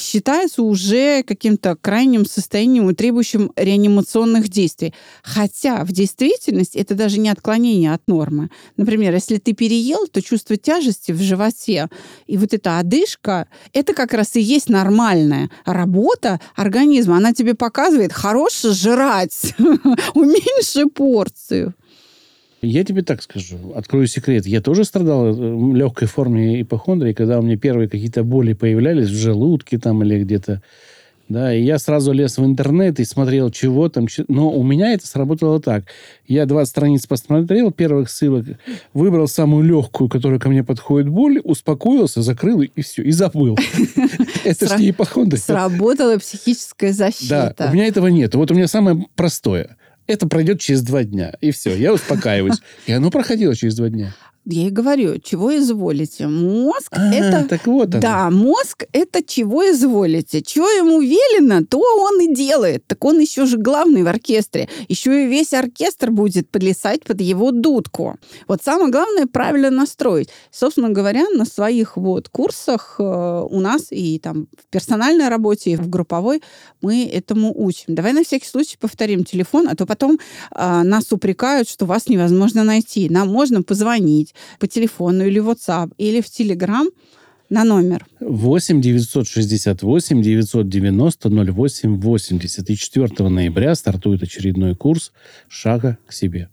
считается 0.00 0.62
уже 0.62 1.22
каким-то 1.22 1.76
крайним 1.76 2.24
состоянием, 2.24 2.94
требующим 2.94 3.52
реанимационных 3.56 4.48
действий. 4.48 4.94
Хотя 5.22 5.84
в 5.84 5.92
действительности 5.92 6.78
это 6.78 6.94
даже 6.94 7.18
не 7.18 7.28
отклонение 7.28 7.92
от 7.92 8.06
нормы. 8.06 8.50
Например, 8.76 9.14
если 9.14 9.38
ты 9.38 9.52
переел, 9.52 10.06
то 10.06 10.22
чувство 10.22 10.56
тяжести 10.56 11.12
в 11.12 11.20
животе 11.20 11.88
и 12.26 12.36
вот 12.36 12.54
эта 12.54 12.78
одышка, 12.78 13.48
это 13.72 13.94
как 13.94 14.14
раз 14.14 14.36
и 14.36 14.40
есть 14.40 14.68
нормальная 14.68 15.50
работа 15.64 16.40
организма. 16.56 17.16
Она 17.16 17.32
тебе 17.32 17.54
показывает, 17.54 18.12
хорош 18.12 18.62
жрать, 18.62 19.54
уменьши 20.14 20.86
порцию. 20.86 21.74
Я 22.60 22.82
тебе 22.82 23.02
так 23.02 23.22
скажу, 23.22 23.56
открою 23.74 24.06
секрет. 24.08 24.46
Я 24.46 24.60
тоже 24.60 24.84
страдал 24.84 25.32
в 25.32 25.74
легкой 25.76 26.08
форме 26.08 26.60
ипохондрии, 26.62 27.12
когда 27.12 27.38
у 27.38 27.42
меня 27.42 27.56
первые 27.56 27.88
какие-то 27.88 28.24
боли 28.24 28.52
появлялись 28.52 29.08
в 29.08 29.16
желудке 29.16 29.78
там 29.78 30.02
или 30.02 30.22
где-то. 30.22 30.60
Да, 31.28 31.54
и 31.54 31.62
я 31.62 31.78
сразу 31.78 32.12
лез 32.12 32.38
в 32.38 32.44
интернет 32.44 32.98
и 33.00 33.04
смотрел, 33.04 33.50
чего 33.50 33.90
там. 33.90 34.06
Но 34.28 34.50
у 34.50 34.62
меня 34.62 34.94
это 34.94 35.06
сработало 35.06 35.60
так. 35.60 35.84
Я 36.26 36.46
20 36.46 36.70
страниц 36.70 37.06
посмотрел, 37.06 37.70
первых 37.70 38.08
ссылок, 38.08 38.46
выбрал 38.94 39.28
самую 39.28 39.62
легкую, 39.64 40.08
которая 40.08 40.40
ко 40.40 40.48
мне 40.48 40.64
подходит 40.64 41.10
боль, 41.10 41.38
успокоился, 41.44 42.22
закрыл 42.22 42.62
и 42.62 42.80
все, 42.80 43.02
и 43.02 43.10
забыл. 43.10 43.58
Это 44.44 44.68
же 44.68 44.82
не 44.82 44.90
ипохондрия. 44.90 45.40
Сработала 45.40 46.16
психическая 46.16 46.94
защита. 46.94 47.54
Да, 47.56 47.70
у 47.70 47.74
меня 47.74 47.86
этого 47.86 48.06
нет. 48.06 48.34
Вот 48.34 48.50
у 48.50 48.54
меня 48.54 48.66
самое 48.66 49.06
простое 49.14 49.76
это 50.08 50.26
пройдет 50.26 50.60
через 50.60 50.82
два 50.82 51.04
дня. 51.04 51.34
И 51.40 51.52
все, 51.52 51.76
я 51.76 51.92
успокаиваюсь. 51.92 52.60
И 52.86 52.92
оно 52.92 53.10
проходило 53.10 53.54
через 53.54 53.76
два 53.76 53.88
дня. 53.88 54.14
Я 54.50 54.68
и 54.68 54.70
говорю, 54.70 55.18
чего 55.18 55.54
изволите. 55.54 56.26
Мозг 56.26 56.88
А, 56.92 57.14
это... 57.14 57.46
так 57.48 57.66
вот 57.66 57.90
оно. 57.90 58.00
Да, 58.00 58.30
мозг 58.30 58.84
это 58.92 59.22
чего 59.22 59.70
изволите. 59.70 60.40
Чего 60.40 60.66
ему 60.68 61.02
велено, 61.02 61.66
то 61.66 61.78
он 61.78 62.20
и 62.22 62.34
делает. 62.34 62.86
Так 62.86 63.04
он 63.04 63.18
еще 63.20 63.44
же 63.44 63.58
главный 63.58 64.02
в 64.04 64.08
оркестре. 64.08 64.70
Еще 64.88 65.24
и 65.24 65.26
весь 65.26 65.52
оркестр 65.52 66.10
будет 66.10 66.48
плясать 66.48 67.04
под 67.04 67.20
его 67.20 67.50
дудку. 67.50 68.16
Вот 68.46 68.62
самое 68.62 68.90
главное 68.90 69.26
правильно 69.26 69.70
настроить. 69.70 70.30
Собственно 70.50 70.88
говоря, 70.88 71.26
на 71.34 71.44
своих 71.44 71.98
вот 71.98 72.30
курсах 72.30 72.96
э, 72.98 73.02
у 73.02 73.60
нас 73.60 73.88
и 73.90 74.18
там 74.18 74.48
в 74.56 74.70
персональной 74.70 75.28
работе, 75.28 75.72
и 75.72 75.76
в 75.76 75.90
групповой 75.90 76.42
мы 76.80 77.04
этому 77.04 77.52
учим. 77.54 77.94
Давай 77.94 78.14
на 78.14 78.24
всякий 78.24 78.46
случай 78.46 78.78
повторим 78.80 79.24
телефон, 79.24 79.68
а 79.68 79.76
то 79.76 79.84
потом 79.84 80.18
э, 80.54 80.82
нас 80.84 81.12
упрекают, 81.12 81.68
что 81.68 81.84
вас 81.84 82.08
невозможно 82.08 82.64
найти. 82.64 83.10
Нам 83.10 83.28
можно 83.28 83.62
позвонить 83.62 84.34
по 84.58 84.66
телефону 84.66 85.24
или 85.24 85.38
в 85.38 85.48
WhatsApp, 85.48 85.92
или 85.98 86.20
в 86.20 86.26
Telegram 86.26 86.86
на 87.50 87.64
номер. 87.64 88.06
8 88.20 88.80
968 88.80 90.22
990 90.22 91.28
08 91.28 92.00
80. 92.00 92.70
И 92.70 92.76
4 92.76 93.28
ноября 93.28 93.74
стартует 93.74 94.22
очередной 94.22 94.74
курс 94.74 95.12
«Шага 95.48 95.98
к 96.06 96.12
себе». 96.12 96.48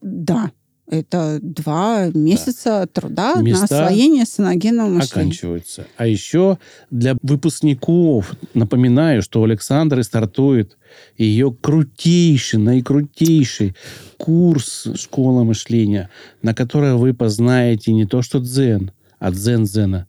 Да, 0.00 0.50
это 0.90 1.38
два 1.42 2.10
месяца 2.14 2.88
труда 2.92 3.36
на 3.36 3.42
Места 3.42 3.64
освоение 3.64 4.24
саногенного 4.24 4.88
мышления. 4.88 5.28
Оканчиваются. 5.28 5.86
А 5.96 6.06
еще 6.06 6.58
для 6.90 7.16
выпускников 7.22 8.34
напоминаю, 8.54 9.22
что 9.22 9.40
у 9.40 9.44
Александры 9.44 10.02
стартует 10.02 10.76
ее 11.16 11.54
крутейший, 11.60 12.58
наикрутейший 12.58 13.76
курс 14.16 14.88
«Школа 14.96 15.44
мышления», 15.44 16.10
на 16.42 16.54
который 16.54 16.94
вы 16.94 17.14
познаете 17.14 17.92
не 17.92 18.06
то 18.06 18.22
что 18.22 18.40
дзен, 18.40 18.90
а 19.18 19.30
дзен-дзена. 19.30 20.07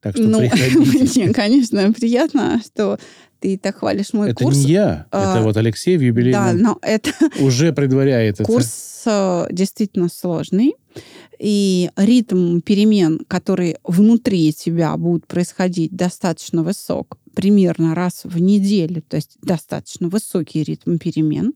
Так 0.00 0.14
что 0.16 0.24
Ну, 0.28 0.38
приходите. 0.50 1.24
мне, 1.24 1.32
конечно, 1.34 1.92
приятно, 1.92 2.60
что 2.64 2.98
ты 3.40 3.56
так 3.58 3.78
хвалишь 3.78 4.12
мой 4.12 4.30
Это 4.30 4.44
курс. 4.44 4.56
не 4.64 4.72
я, 4.72 5.06
а, 5.10 5.34
это 5.36 5.44
вот 5.44 5.56
Алексей 5.56 5.96
в 5.96 6.00
Да, 6.00 6.06
юбилейном 6.06 6.58
но 6.58 6.78
это 6.82 7.10
уже 7.40 7.72
предваряет 7.72 8.34
это. 8.40 8.44
курс 8.44 9.02
э, 9.06 9.46
действительно 9.50 10.08
сложный. 10.08 10.74
И 11.38 11.90
ритм 11.96 12.60
перемен, 12.60 13.20
которые 13.28 13.78
внутри 13.84 14.52
тебя 14.52 14.96
будут 14.96 15.26
происходить, 15.28 15.92
достаточно 15.94 16.64
высок, 16.64 17.16
примерно 17.38 17.94
раз 17.94 18.22
в 18.24 18.40
неделю, 18.40 19.00
то 19.00 19.14
есть 19.14 19.36
достаточно 19.40 20.08
высокий 20.08 20.64
ритм 20.64 20.98
перемен. 20.98 21.52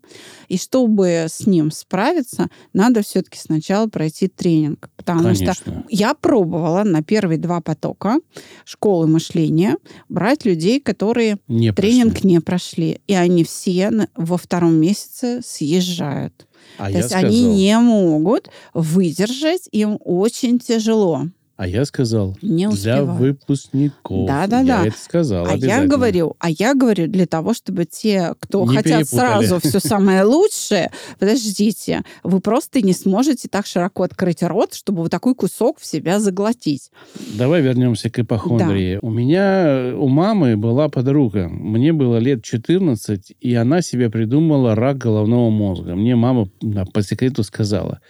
И 0.46 0.56
чтобы 0.56 1.26
с 1.28 1.44
ним 1.44 1.72
справиться, 1.72 2.50
надо 2.72 3.02
все-таки 3.02 3.36
сначала 3.36 3.88
пройти 3.88 4.28
тренинг. 4.28 4.88
Потому 4.96 5.34
что 5.34 5.46
Конечно. 5.46 5.84
я 5.88 6.14
пробовала 6.14 6.84
на 6.84 7.02
первые 7.02 7.36
два 7.36 7.60
потока 7.60 8.20
школы 8.64 9.08
мышления 9.08 9.76
брать 10.08 10.44
людей, 10.44 10.78
которые 10.80 11.38
Не 11.48 11.72
тренинг 11.72 12.12
прошли. 12.12 12.30
не 12.30 12.40
прошли. 12.40 13.00
И 13.08 13.14
они 13.14 13.42
все 13.42 13.90
во 14.14 14.36
втором 14.36 14.74
месяце 14.74 15.40
съезжают. 15.44 16.46
А 16.78 16.92
То 16.92 16.98
есть 16.98 17.08
сказал, 17.08 17.26
они 17.28 17.42
не 17.42 17.76
могут 17.80 18.50
выдержать, 18.72 19.68
им 19.72 19.98
очень 19.98 20.60
тяжело. 20.60 21.26
А 21.62 21.66
я 21.68 21.84
сказал, 21.84 22.36
Не 22.42 22.66
для 22.70 23.04
выпускников. 23.04 24.26
Да-да-да. 24.26 24.82
Я 24.82 24.86
это 24.88 24.98
сказал 24.98 25.46
А 25.46 25.54
я 25.54 25.86
говорю, 25.86 26.34
а 26.40 26.50
я 26.50 26.74
говорю 26.74 27.06
для 27.06 27.24
того, 27.26 27.54
чтобы 27.54 27.84
те, 27.84 28.34
кто 28.40 28.62
Не 28.62 28.78
хотят 28.78 29.08
перепутали. 29.08 29.20
сразу 29.20 29.60
все 29.60 29.78
самое 29.88 30.24
лучшее, 30.24 30.90
подождите, 31.20 32.02
вы 32.24 32.40
просто 32.40 32.80
не 32.80 32.92
сможете 32.92 33.46
так 33.48 33.66
широко 33.66 34.02
открыть 34.02 34.42
рот, 34.42 34.74
чтобы 34.74 35.02
вот 35.02 35.12
такой 35.12 35.36
кусок 35.36 35.78
в 35.78 35.86
себя 35.86 36.18
заглотить. 36.18 36.90
Давай 37.38 37.62
вернемся 37.62 38.10
к 38.10 38.18
ипохондрии. 38.18 38.98
У 39.00 39.10
меня, 39.10 39.92
у 39.96 40.08
мамы 40.08 40.56
была 40.56 40.88
подруга. 40.88 41.48
Мне 41.48 41.92
было 41.92 42.16
лет 42.16 42.42
14, 42.42 43.34
и 43.40 43.54
она 43.54 43.82
себе 43.82 44.10
придумала 44.10 44.74
рак 44.74 44.98
головного 44.98 45.48
мозга. 45.50 45.94
Мне 45.94 46.16
мама 46.16 46.48
да, 46.60 46.86
по 46.86 47.02
секрету 47.02 47.44
сказала. 47.44 48.00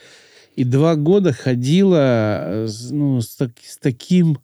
И 0.57 0.65
два 0.65 0.97
года 0.97 1.33
ходила 1.33 2.67
э, 2.67 2.69
ну, 2.91 3.21
с, 3.21 3.37
так- 3.37 3.59
с 3.63 3.79
таким, 3.79 4.39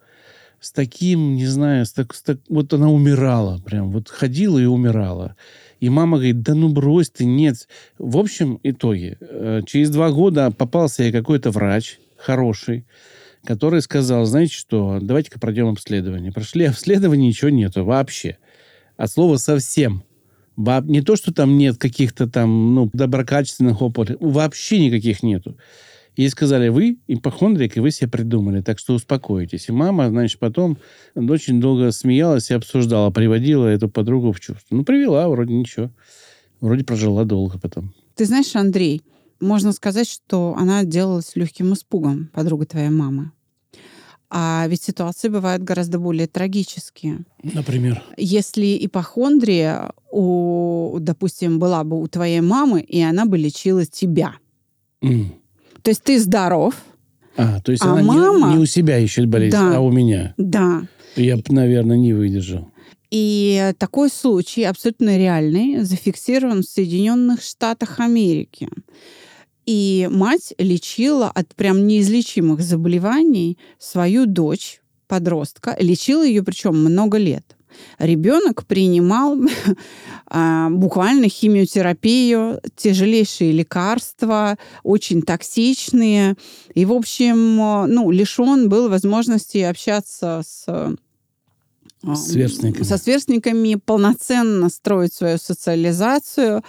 с 0.61 0.73
таким, 0.73 1.35
не 1.37 1.47
знаю, 1.47 1.85
с 1.85 1.93
так- 1.93 2.15
с 2.15 2.23
так- 2.23 2.41
вот 2.49 2.73
она 2.73 2.91
умирала 2.91 3.59
прям. 3.59 3.91
Вот 3.91 4.09
ходила 4.09 4.59
и 4.59 4.65
умирала. 4.65 5.37
И 5.81 5.88
мама 5.91 6.17
говорит, 6.17 6.43
да 6.43 6.55
ну 6.55 6.71
брось 6.71 7.11
ты, 7.11 7.25
нет. 7.25 7.69
В 7.99 8.17
общем, 8.17 8.59
итоге. 8.62 9.17
э, 9.21 9.61
Через 9.67 9.91
два 9.91 10.11
года 10.11 10.50
попался 10.50 11.05
ей 11.05 11.12
какой-то 11.12 11.50
врач 11.50 11.99
хороший, 12.17 12.87
который 13.45 13.81
сказал, 13.83 14.25
знаете 14.25 14.55
что, 14.55 14.99
давайте-ка 15.00 15.38
пройдем 15.38 15.69
обследование. 15.69 16.33
Прошли 16.33 16.65
обследование, 16.65 17.29
ничего 17.29 17.50
нету 17.50 17.85
вообще. 17.85 18.38
От 18.97 19.11
слова 19.12 19.37
совсем. 19.37 20.03
Не 20.57 21.03
то, 21.03 21.14
что 21.14 21.33
там 21.33 21.57
нет 21.57 21.77
каких-то 21.77 22.27
там, 22.27 22.75
ну, 22.75 22.90
доброкачественных 22.92 23.81
опытов. 23.81 24.16
Вообще 24.18 24.81
никаких 24.81 25.23
нету. 25.23 25.57
И 26.18 26.28
сказали, 26.31 26.68
вы 26.68 26.98
ипохондрик, 27.07 27.76
и 27.76 27.81
вы 27.81 27.92
себе 27.92 28.11
придумали, 28.11 28.61
так 28.61 28.81
что 28.81 28.94
успокойтесь. 28.94 29.68
И 29.68 29.72
мама, 29.72 30.09
значит, 30.09 30.40
потом 30.40 30.76
очень 31.14 31.61
долго 31.61 31.92
смеялась 31.92 32.50
и 32.50 32.54
обсуждала, 32.54 33.12
приводила 33.12 33.66
эту 33.68 33.88
подругу 33.88 34.33
в 34.33 34.40
чувство. 34.40 34.74
Ну, 34.74 34.85
привела, 34.85 35.28
вроде 35.28 35.54
ничего. 35.54 35.90
Вроде 36.61 36.83
прожила 36.83 37.22
долго 37.22 37.57
потом. 37.61 37.94
Ты 38.16 38.24
знаешь, 38.24 38.57
Андрей, 38.57 39.02
можно 39.38 39.70
сказать, 39.72 40.11
что 40.11 40.57
она 40.59 40.81
отделалась 40.81 41.37
легким 41.37 41.72
испугом, 41.72 42.31
подруга 42.35 42.66
твоей 42.66 42.90
мамы. 42.90 43.31
А 44.28 44.66
ведь 44.68 44.83
ситуации 44.83 45.28
бывают 45.28 45.62
гораздо 45.62 46.00
более 46.00 46.26
трагические. 46.26 47.26
Например? 47.44 48.02
Если 48.16 48.76
ипохондрия, 48.85 49.92
у, 50.11 50.96
допустим, 50.98 51.61
была 51.61 51.85
бы 51.85 52.02
у 52.02 52.09
твоей 52.09 52.40
мамы, 52.40 52.81
и 52.81 53.00
она 53.00 53.24
бы 53.24 53.38
лечила 53.38 53.87
тебя. 53.87 54.35
М. 55.00 55.33
То 55.83 55.91
есть 55.91 56.03
ты 56.03 56.19
здоров, 56.19 56.75
А, 57.37 57.61
то 57.61 57.71
есть 57.71 57.85
А 57.85 57.93
она 57.93 58.01
не- 58.03 58.07
мама- 58.09 58.53
не, 58.53 58.59
у 58.59 58.67
себя 58.67 58.99
ищет 58.99 59.27
болезнь, 59.29 59.57
Да. 59.57 59.77
а 59.77 59.81
у 59.81 59.93
меня. 59.93 60.35
да. 60.37 60.83
Я 61.14 61.37
бы, 61.37 61.43
наверное, 61.51 61.97
не 61.97 62.12
выдержал. 62.12 62.69
И 63.11 63.73
такой 63.79 64.11
случай 64.11 64.64
абсолютно 64.64 65.17
реальный 65.17 65.83
зафиксирован 65.85 66.62
в 66.62 66.67
Соединенных 66.67 67.43
Штатах 67.43 68.01
Америки. 68.01 68.69
И 69.67 70.09
мать 70.11 70.53
лечила 70.59 71.31
от 71.31 71.55
прям 71.55 71.87
неизлечимых 71.87 72.61
заболеваний 72.61 73.59
свою 73.79 74.27
дочь, 74.27 74.81
подростка, 75.07 75.77
лечила 75.79 76.25
ее 76.27 76.43
причем 76.43 76.77
много 76.83 77.19
лет. 77.19 77.57
Ребенок 77.98 78.66
принимал 78.66 79.38
а, 80.26 80.70
буквально 80.70 81.28
химиотерапию, 81.28 82.61
тяжелейшие 82.76 83.52
лекарства, 83.52 84.57
очень 84.83 85.22
токсичные. 85.22 86.37
И, 86.74 86.85
в 86.85 86.92
общем, 86.92 87.57
ну, 87.57 88.11
лишен 88.11 88.68
был 88.68 88.88
возможности 88.88 89.59
общаться 89.59 90.42
с 90.44 90.64
а, 90.66 92.14
Сверстниками. 92.14 92.85
со 92.85 92.96
сверстниками, 92.96 93.74
полноценно 93.74 94.68
строить 94.68 95.12
свою 95.12 95.38
социализацию. 95.38 96.62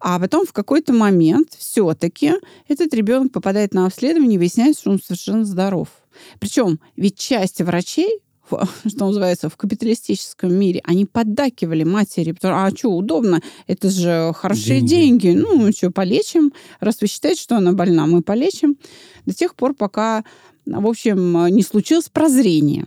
А 0.00 0.18
потом 0.20 0.46
в 0.46 0.52
какой-то 0.52 0.92
момент 0.92 1.54
все-таки 1.58 2.32
этот 2.68 2.94
ребенок 2.94 3.32
попадает 3.32 3.74
на 3.74 3.86
обследование 3.86 4.36
и 4.36 4.38
выясняется, 4.38 4.82
что 4.82 4.90
он 4.90 5.00
совершенно 5.02 5.44
здоров. 5.44 5.88
Причем 6.38 6.78
ведь 6.96 7.18
часть 7.18 7.60
врачей, 7.60 8.20
что 8.86 9.06
называется, 9.06 9.48
в 9.48 9.56
капиталистическом 9.56 10.54
мире, 10.54 10.80
они 10.84 11.04
поддакивали 11.06 11.84
матери, 11.84 12.34
а 12.42 12.70
что, 12.70 12.90
удобно, 12.90 13.42
это 13.66 13.90
же 13.90 14.32
хорошие 14.34 14.80
Деньги. 14.80 15.28
деньги, 15.28 15.38
ну, 15.38 15.72
что, 15.72 15.90
полечим, 15.90 16.52
раз 16.80 17.00
вы 17.00 17.06
считаете, 17.06 17.42
что 17.42 17.56
она 17.56 17.72
больна, 17.72 18.06
мы 18.06 18.22
полечим, 18.22 18.76
до 19.26 19.34
тех 19.34 19.54
пор, 19.54 19.74
пока, 19.74 20.24
в 20.66 20.86
общем, 20.86 21.46
не 21.48 21.62
случилось 21.62 22.08
прозрение. 22.08 22.86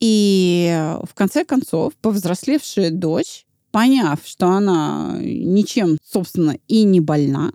И 0.00 0.94
в 1.02 1.14
конце 1.14 1.44
концов, 1.44 1.94
повзрослевшая 2.02 2.90
дочь, 2.90 3.46
поняв, 3.70 4.20
что 4.24 4.48
она 4.48 5.18
ничем, 5.20 5.98
собственно, 6.04 6.56
и 6.68 6.84
не 6.84 7.00
больна, 7.00 7.52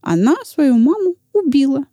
она 0.00 0.36
свою 0.44 0.76
маму 0.78 1.16
убила. 1.32 1.84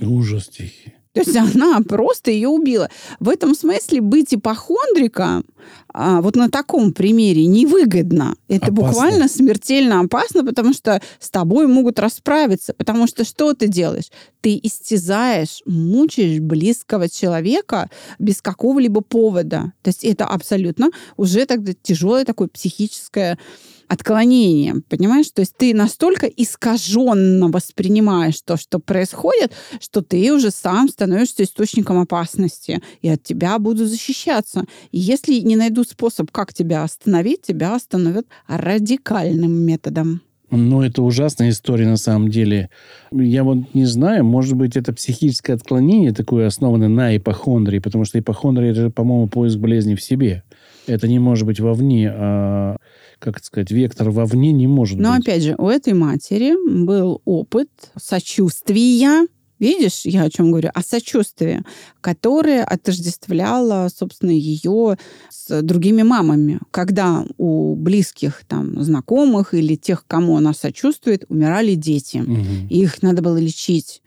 Ужас 0.00 0.48
тихий. 0.48 0.95
То 1.16 1.22
есть 1.22 1.36
она 1.36 1.80
просто 1.80 2.30
ее 2.30 2.48
убила. 2.48 2.90
В 3.20 3.30
этом 3.30 3.54
смысле 3.54 4.02
быть 4.02 4.34
ипохондриком 4.34 5.44
а, 5.92 6.20
вот 6.20 6.36
на 6.36 6.50
таком 6.50 6.92
примере 6.92 7.46
невыгодно. 7.46 8.36
Это 8.48 8.66
Опасно. 8.66 8.86
буквально 8.86 9.28
смертельно 9.28 10.00
опасно, 10.00 10.44
потому 10.44 10.74
что 10.74 11.00
с 11.18 11.30
тобой 11.30 11.66
могут 11.66 11.98
расправиться. 11.98 12.74
Потому 12.74 13.06
что 13.06 13.24
что 13.24 13.54
ты 13.54 13.66
делаешь? 13.66 14.10
Ты 14.42 14.60
истязаешь, 14.62 15.62
мучаешь 15.64 16.40
близкого 16.40 17.08
человека 17.08 17.88
без 18.18 18.42
какого-либо 18.42 19.00
повода. 19.00 19.72
То 19.82 19.88
есть 19.88 20.04
это 20.04 20.26
абсолютно 20.26 20.90
уже 21.16 21.46
тогда 21.46 21.72
тяжелое 21.82 22.26
такое 22.26 22.48
психическое 22.48 23.38
отклонение, 23.88 24.82
понимаешь? 24.88 25.30
То 25.32 25.40
есть 25.40 25.56
ты 25.56 25.74
настолько 25.74 26.26
искаженно 26.26 27.48
воспринимаешь 27.48 28.40
то, 28.44 28.56
что 28.56 28.78
происходит, 28.78 29.52
что 29.80 30.02
ты 30.02 30.32
уже 30.32 30.50
сам 30.50 30.88
становишься 30.88 31.44
источником 31.44 31.98
опасности, 31.98 32.82
и 33.02 33.08
от 33.08 33.22
тебя 33.22 33.58
будут 33.58 33.88
защищаться. 33.88 34.64
И 34.92 34.98
если 34.98 35.34
не 35.40 35.56
найдут 35.56 35.88
способ, 35.88 36.30
как 36.30 36.52
тебя 36.52 36.82
остановить, 36.82 37.42
тебя 37.42 37.74
остановят 37.74 38.26
радикальным 38.46 39.52
методом. 39.52 40.20
Ну, 40.50 40.82
это 40.82 41.02
ужасная 41.02 41.50
история 41.50 41.86
на 41.86 41.96
самом 41.96 42.28
деле. 42.28 42.70
Я 43.10 43.42
вот 43.42 43.74
не 43.74 43.84
знаю, 43.84 44.24
может 44.24 44.54
быть, 44.54 44.76
это 44.76 44.92
психическое 44.92 45.54
отклонение 45.54 46.12
такое 46.12 46.46
основано 46.46 46.88
на 46.88 47.16
ипохондрии, 47.16 47.80
потому 47.80 48.04
что 48.04 48.18
ипохондрия– 48.18 48.70
это, 48.72 48.90
по-моему, 48.90 49.26
поиск 49.26 49.58
болезни 49.58 49.96
в 49.96 50.02
себе. 50.02 50.44
Это 50.86 51.08
не 51.08 51.18
может 51.18 51.46
быть 51.46 51.60
вовне, 51.60 52.10
а, 52.12 52.76
как 53.18 53.38
это 53.38 53.46
сказать, 53.46 53.70
вектор 53.70 54.10
вовне 54.10 54.52
не 54.52 54.66
может 54.66 54.98
Но, 54.98 55.14
быть. 55.14 55.22
опять 55.22 55.42
же, 55.42 55.54
у 55.58 55.68
этой 55.68 55.94
матери 55.94 56.54
был 56.84 57.22
опыт 57.24 57.68
сочувствия 57.96 59.26
Видишь, 59.58 60.02
я 60.04 60.24
о 60.24 60.30
чем 60.30 60.50
говорю? 60.50 60.70
О 60.74 60.82
сочувствии, 60.82 61.62
которое 62.02 62.62
отождествляло, 62.62 63.88
собственно, 63.94 64.30
ее 64.30 64.98
с 65.30 65.62
другими 65.62 66.02
мамами. 66.02 66.60
Когда 66.70 67.24
у 67.38 67.74
близких 67.74 68.42
там, 68.46 68.82
знакомых 68.82 69.54
или 69.54 69.74
тех, 69.76 70.04
кому 70.06 70.36
она 70.36 70.52
сочувствует, 70.52 71.24
умирали 71.28 71.74
дети. 71.74 72.22
И 72.68 72.82
их 72.82 73.02
надо 73.02 73.22
было 73.22 73.38
лечить. 73.38 74.02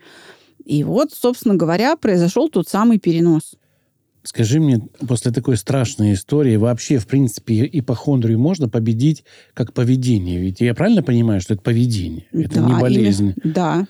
И 0.65 0.83
вот, 0.83 1.11
собственно 1.13 1.55
говоря, 1.55 1.95
произошел 1.95 2.47
тот 2.49 2.67
самый 2.67 2.99
перенос. 2.99 3.55
Скажи 4.23 4.59
мне, 4.59 4.81
после 5.07 5.31
такой 5.31 5.55
страшной 5.55 6.13
истории, 6.13 6.57
вообще, 6.57 6.97
в 6.97 7.07
принципе, 7.07 7.67
ипохондрию 7.71 8.37
можно 8.37 8.67
победить 8.67 9.23
как 9.53 9.73
поведение? 9.73 10.39
Ведь 10.39 10.59
я 10.59 10.73
правильно 10.75 11.01
понимаю, 11.01 11.39
что 11.39 11.53
это 11.53 11.63
поведение? 11.63 12.27
Это 12.33 12.55
Да, 12.55 12.61
не 12.67 12.73
или- 12.73 12.81
болезнь. 12.81 13.33
Да. 13.43 13.87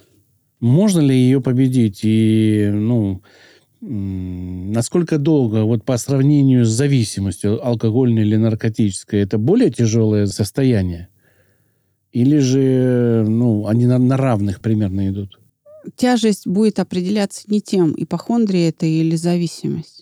Можно 0.60 1.00
ли 1.00 1.16
ее 1.16 1.42
победить? 1.42 2.02
И, 2.04 2.70
ну, 2.72 3.22
насколько 3.82 5.18
долго, 5.18 5.64
вот 5.64 5.84
по 5.84 5.98
сравнению 5.98 6.66
с 6.66 6.70
зависимостью, 6.70 7.66
алкогольной 7.66 8.22
или 8.24 8.36
наркотической, 8.36 9.22
это 9.22 9.38
более 9.38 9.72
тяжелое 9.72 10.28
состояние? 10.28 11.08
Или 12.12 12.38
же, 12.40 13.26
ну, 13.28 13.66
они 13.68 13.86
на, 13.86 13.98
на 13.98 14.18
равных 14.18 14.62
примерно 14.62 15.10
идут? 15.10 15.40
тяжесть 15.96 16.46
будет 16.46 16.78
определяться 16.78 17.44
не 17.48 17.62
тем, 17.62 17.96
ипохондрия 17.98 18.70
это 18.70 18.86
или 18.86 19.16
зависимость. 19.16 19.99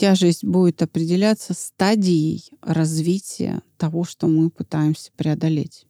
Тяжесть 0.00 0.46
будет 0.46 0.80
определяться 0.80 1.52
стадией 1.52 2.48
развития 2.62 3.60
того, 3.76 4.04
что 4.04 4.28
мы 4.28 4.48
пытаемся 4.48 5.10
преодолеть. 5.14 5.84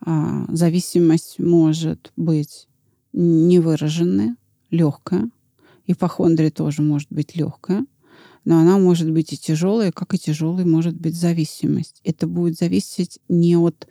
А, 0.00 0.46
зависимость 0.48 1.38
может 1.38 2.14
быть 2.16 2.66
невыраженная, 3.12 4.36
легкая. 4.70 5.28
Ипохондрия 5.86 6.50
тоже 6.50 6.80
может 6.80 7.12
быть 7.12 7.36
легкая, 7.36 7.84
но 8.46 8.58
она 8.58 8.78
может 8.78 9.10
быть 9.10 9.34
и 9.34 9.36
тяжелая, 9.36 9.92
как 9.92 10.14
и 10.14 10.18
тяжелой 10.18 10.64
может 10.64 10.98
быть 10.98 11.14
зависимость. 11.14 12.00
Это 12.04 12.26
будет 12.26 12.56
зависеть 12.56 13.18
не 13.28 13.58
от 13.58 13.86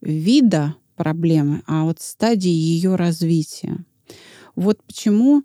вида 0.00 0.74
проблемы, 0.96 1.62
а 1.68 1.88
от 1.88 2.00
стадии 2.00 2.50
ее 2.50 2.96
развития. 2.96 3.84
Вот 4.56 4.82
почему 4.82 5.44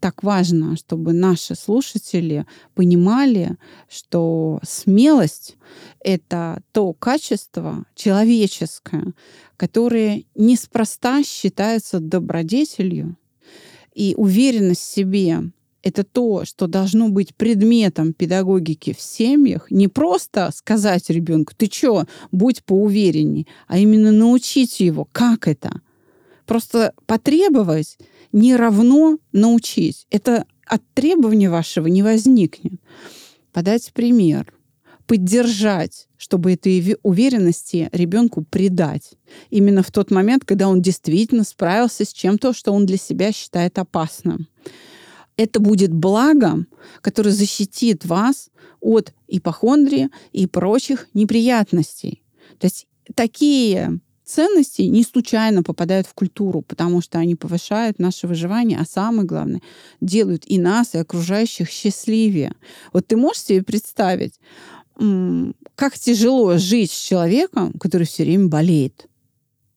так 0.00 0.22
важно, 0.22 0.76
чтобы 0.76 1.12
наши 1.12 1.54
слушатели 1.54 2.46
понимали, 2.74 3.56
что 3.88 4.60
смелость— 4.62 5.56
это 6.00 6.62
то 6.72 6.92
качество 6.92 7.84
человеческое, 7.94 9.14
которое 9.56 10.24
неспроста 10.34 11.22
считается 11.22 12.00
добродетелью, 12.00 13.16
и 13.94 14.14
уверенность 14.16 14.82
в 14.82 14.94
себе— 14.94 15.52
это 15.82 16.02
то, 16.02 16.44
что 16.44 16.66
должно 16.66 17.08
быть 17.08 17.34
предметом 17.34 18.12
педагогики 18.12 18.92
в 18.92 19.00
семьях. 19.00 19.70
Не 19.70 19.88
просто 19.88 20.50
сказать 20.54 21.10
ребенку, 21.10 21.52
ты 21.56 21.70
что, 21.70 22.06
будь 22.32 22.64
поуверенней, 22.64 23.46
а 23.68 23.78
именно 23.78 24.10
научить 24.10 24.80
его, 24.80 25.06
как 25.12 25.46
это. 25.46 25.80
Просто 26.46 26.92
потребовать 27.06 27.98
не 28.32 28.56
равно 28.56 29.18
научить. 29.32 30.06
Это 30.10 30.44
от 30.66 30.82
требования 30.94 31.50
вашего 31.50 31.86
не 31.86 32.02
возникнет. 32.02 32.80
Подать 33.52 33.92
пример, 33.92 34.52
поддержать, 35.06 36.08
чтобы 36.16 36.52
этой 36.52 36.96
уверенности 37.02 37.88
ребенку 37.92 38.42
придать. 38.42 39.12
Именно 39.50 39.82
в 39.82 39.92
тот 39.92 40.10
момент, 40.10 40.44
когда 40.44 40.68
он 40.68 40.82
действительно 40.82 41.44
справился 41.44 42.04
с 42.04 42.12
чем-то, 42.12 42.52
что 42.52 42.72
он 42.72 42.86
для 42.86 42.96
себя 42.96 43.32
считает 43.32 43.78
опасным. 43.78 44.48
Это 45.36 45.60
будет 45.60 45.92
благом, 45.92 46.68
которое 47.00 47.32
защитит 47.32 48.04
вас 48.04 48.50
от 48.80 49.12
ипохондрии 49.28 50.10
и 50.32 50.46
прочих 50.46 51.08
неприятностей. 51.12 52.22
То 52.58 52.66
есть 52.66 52.86
такие 53.14 54.00
ценности 54.24 54.82
не 54.82 55.02
случайно 55.02 55.62
попадают 55.62 56.06
в 56.06 56.14
культуру, 56.14 56.62
потому 56.62 57.00
что 57.00 57.18
они 57.18 57.34
повышают 57.34 57.98
наше 57.98 58.26
выживание, 58.26 58.78
а 58.78 58.84
самое 58.84 59.26
главное, 59.26 59.60
делают 60.00 60.44
и 60.46 60.58
нас, 60.58 60.94
и 60.94 60.98
окружающих 60.98 61.68
счастливее. 61.68 62.54
Вот 62.92 63.06
ты 63.06 63.16
можешь 63.16 63.42
себе 63.42 63.62
представить, 63.62 64.40
как 65.74 65.98
тяжело 65.98 66.56
жить 66.56 66.90
с 66.90 67.06
человеком, 67.08 67.72
который 67.80 68.06
все 68.06 68.24
время 68.24 68.48
болеет? 68.48 69.06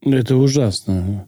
Это 0.01 0.35
ужасно. 0.35 1.27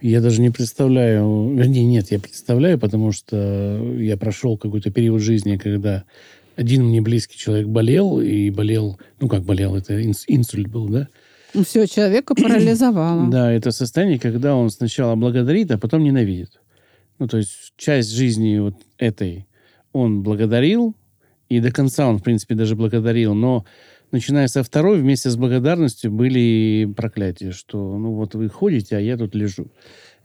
Я 0.00 0.22
даже 0.22 0.40
не 0.40 0.50
представляю... 0.50 1.54
Вернее, 1.54 1.84
нет, 1.84 2.10
я 2.10 2.18
представляю, 2.18 2.78
потому 2.78 3.12
что 3.12 3.94
я 3.98 4.16
прошел 4.16 4.56
какой-то 4.56 4.90
период 4.90 5.20
жизни, 5.20 5.58
когда 5.58 6.04
один 6.56 6.86
мне 6.86 7.02
близкий 7.02 7.36
человек 7.36 7.68
болел, 7.68 8.20
и 8.20 8.48
болел... 8.48 8.98
Ну, 9.20 9.28
как 9.28 9.42
болел, 9.44 9.76
это 9.76 10.02
инс- 10.02 10.24
инсульт 10.26 10.68
был, 10.68 10.88
да? 10.88 11.08
Все, 11.54 11.86
человека 11.86 12.34
парализовало. 12.34 13.26
Да, 13.30 13.52
это 13.52 13.70
состояние, 13.70 14.18
когда 14.18 14.54
он 14.54 14.70
сначала 14.70 15.14
благодарит, 15.14 15.70
а 15.70 15.78
потом 15.78 16.04
ненавидит. 16.04 16.60
Ну, 17.18 17.28
то 17.28 17.38
есть 17.38 17.72
часть 17.76 18.10
жизни 18.10 18.58
вот 18.58 18.74
этой 18.98 19.46
он 19.92 20.22
благодарил, 20.22 20.94
и 21.48 21.60
до 21.60 21.72
конца 21.72 22.06
он, 22.08 22.18
в 22.18 22.22
принципе, 22.22 22.54
даже 22.54 22.76
благодарил, 22.76 23.34
но 23.34 23.64
начиная 24.12 24.48
со 24.48 24.62
второй, 24.62 25.00
вместе 25.00 25.30
с 25.30 25.36
благодарностью 25.36 26.10
были 26.10 26.92
проклятия, 26.96 27.52
что, 27.52 27.98
ну, 27.98 28.12
вот 28.12 28.34
вы 28.34 28.48
ходите, 28.48 28.96
а 28.96 29.00
я 29.00 29.16
тут 29.16 29.34
лежу. 29.34 29.66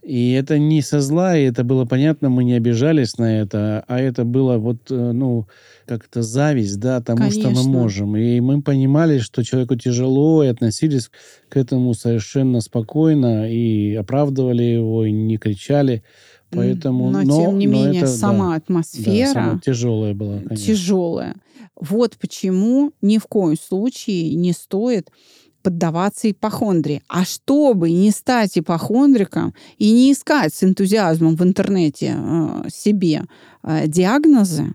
И 0.06 0.30
это 0.34 0.56
не 0.56 0.82
со 0.82 1.00
зла, 1.00 1.36
и 1.36 1.42
это 1.42 1.64
было 1.64 1.84
понятно, 1.84 2.28
мы 2.28 2.44
не 2.44 2.52
обижались 2.52 3.18
на 3.18 3.40
это, 3.40 3.84
а 3.88 3.98
это 3.98 4.24
было 4.24 4.56
вот, 4.56 4.88
э, 4.88 5.10
ну, 5.10 5.48
как-то 5.84 6.22
зависть, 6.22 6.78
да, 6.78 7.00
тому, 7.00 7.28
что 7.28 7.48
мы 7.48 7.54
Конечно. 7.54 7.70
можем. 7.72 8.16
И 8.16 8.38
мы 8.38 8.62
понимали, 8.62 9.18
что 9.18 9.42
человеку 9.42 9.74
тяжело, 9.74 10.44
и 10.44 10.46
относились 10.46 11.10
к 11.48 11.56
этому 11.56 11.92
совершенно 11.94 12.60
спокойно, 12.60 13.52
и 13.52 13.96
оправдывали 13.96 14.62
его, 14.62 15.04
и 15.04 15.10
не 15.10 15.38
кричали. 15.38 16.04
Поэтому, 16.50 17.10
но, 17.10 17.22
но, 17.22 17.44
тем 17.44 17.58
не 17.58 17.66
но 17.66 17.72
менее, 17.72 18.02
это, 18.02 18.10
сама 18.10 18.50
да, 18.50 18.56
атмосфера 18.58 19.26
да, 19.26 19.32
самое 19.32 19.60
тяжелое 19.60 20.14
было, 20.14 20.38
конечно. 20.38 20.66
тяжелая. 20.66 21.34
Вот 21.74 22.16
почему 22.20 22.92
ни 23.02 23.18
в 23.18 23.26
коем 23.26 23.56
случае 23.58 24.36
не 24.36 24.52
стоит 24.52 25.10
поддаваться 25.66 26.30
ипохондрии. 26.30 27.02
А 27.08 27.24
чтобы 27.24 27.90
не 27.90 28.12
стать 28.12 28.56
ипохондриком 28.56 29.52
и 29.78 29.90
не 29.90 30.12
искать 30.12 30.54
с 30.54 30.62
энтузиазмом 30.62 31.34
в 31.34 31.42
интернете 31.42 32.14
э, 32.16 32.68
себе 32.72 33.24
э, 33.64 33.88
диагнозы, 33.88 34.74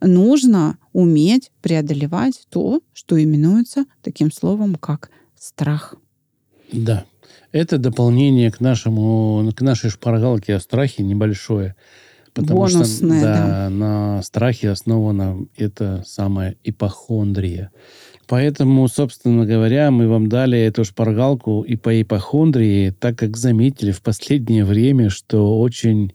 нужно 0.00 0.78
уметь 0.92 1.50
преодолевать 1.60 2.46
то, 2.50 2.80
что 2.92 3.20
именуется 3.20 3.86
таким 4.00 4.30
словом, 4.30 4.76
как 4.76 5.10
страх. 5.36 5.96
Да. 6.72 7.04
Это 7.50 7.78
дополнение 7.78 8.52
к 8.52 8.60
нашему, 8.60 9.50
к 9.56 9.60
нашей 9.60 9.90
шпаргалке 9.90 10.54
о 10.54 10.60
страхе 10.60 11.02
небольшое. 11.02 11.74
Потому 12.32 12.60
Бонусное, 12.60 13.18
что 13.18 13.26
да. 13.26 13.70
на 13.70 14.22
страхе 14.22 14.70
основана 14.70 15.36
эта 15.56 16.04
самая 16.06 16.54
ипохондрия. 16.62 17.72
Поэтому, 18.28 18.86
собственно 18.88 19.46
говоря, 19.46 19.90
мы 19.90 20.06
вам 20.06 20.28
дали 20.28 20.58
эту 20.58 20.84
шпаргалку 20.84 21.62
и 21.62 21.76
по 21.76 22.00
ипохондрии, 22.02 22.90
так 22.90 23.18
как 23.18 23.36
заметили 23.38 23.90
в 23.90 24.02
последнее 24.02 24.66
время, 24.66 25.08
что 25.08 25.58
очень, 25.58 26.12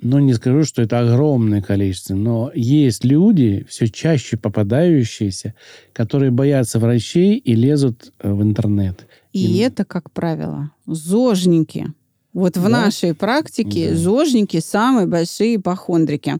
ну 0.00 0.18
не 0.18 0.34
скажу, 0.34 0.64
что 0.64 0.82
это 0.82 0.98
огромное 0.98 1.62
количество, 1.62 2.14
но 2.16 2.50
есть 2.54 3.04
люди, 3.04 3.64
все 3.68 3.86
чаще 3.88 4.36
попадающиеся, 4.36 5.54
которые 5.92 6.32
боятся 6.32 6.80
врачей 6.80 7.36
и 7.36 7.54
лезут 7.54 8.12
э, 8.18 8.32
в 8.32 8.42
интернет. 8.42 9.06
И 9.32 9.46
И- 9.46 9.58
это, 9.58 9.84
как 9.84 10.10
правило, 10.10 10.72
зожники. 10.86 11.86
Вот 12.32 12.56
в 12.56 12.62
Да? 12.64 12.68
нашей 12.68 13.14
практике 13.14 13.90
Да. 13.90 13.96
зожники 13.96 14.58
самые 14.60 15.06
большие 15.06 15.56
ипохондрики. 15.56 16.34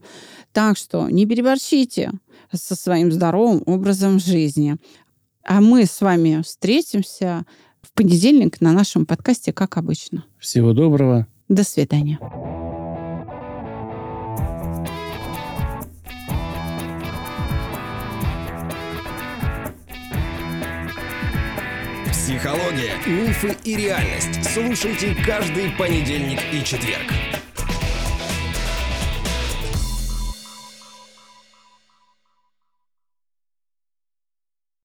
Так 0.51 0.77
что 0.77 1.09
не 1.09 1.25
переборщите 1.25 2.11
со 2.53 2.75
своим 2.75 3.11
здоровым 3.11 3.63
образом 3.65 4.19
жизни. 4.19 4.77
А 5.43 5.61
мы 5.61 5.85
с 5.85 6.01
вами 6.01 6.41
встретимся 6.43 7.45
в 7.81 7.91
понедельник 7.93 8.61
на 8.61 8.71
нашем 8.71 9.05
подкасте, 9.05 9.53
как 9.53 9.77
обычно. 9.77 10.25
Всего 10.37 10.73
доброго. 10.73 11.27
До 11.47 11.63
свидания. 11.63 12.19
Психология, 22.11 22.93
мифы 23.07 23.55
и 23.63 23.75
реальность. 23.75 24.43
Слушайте 24.53 25.15
каждый 25.25 25.71
понедельник 25.71 26.39
и 26.53 26.63
четверг. 26.63 27.11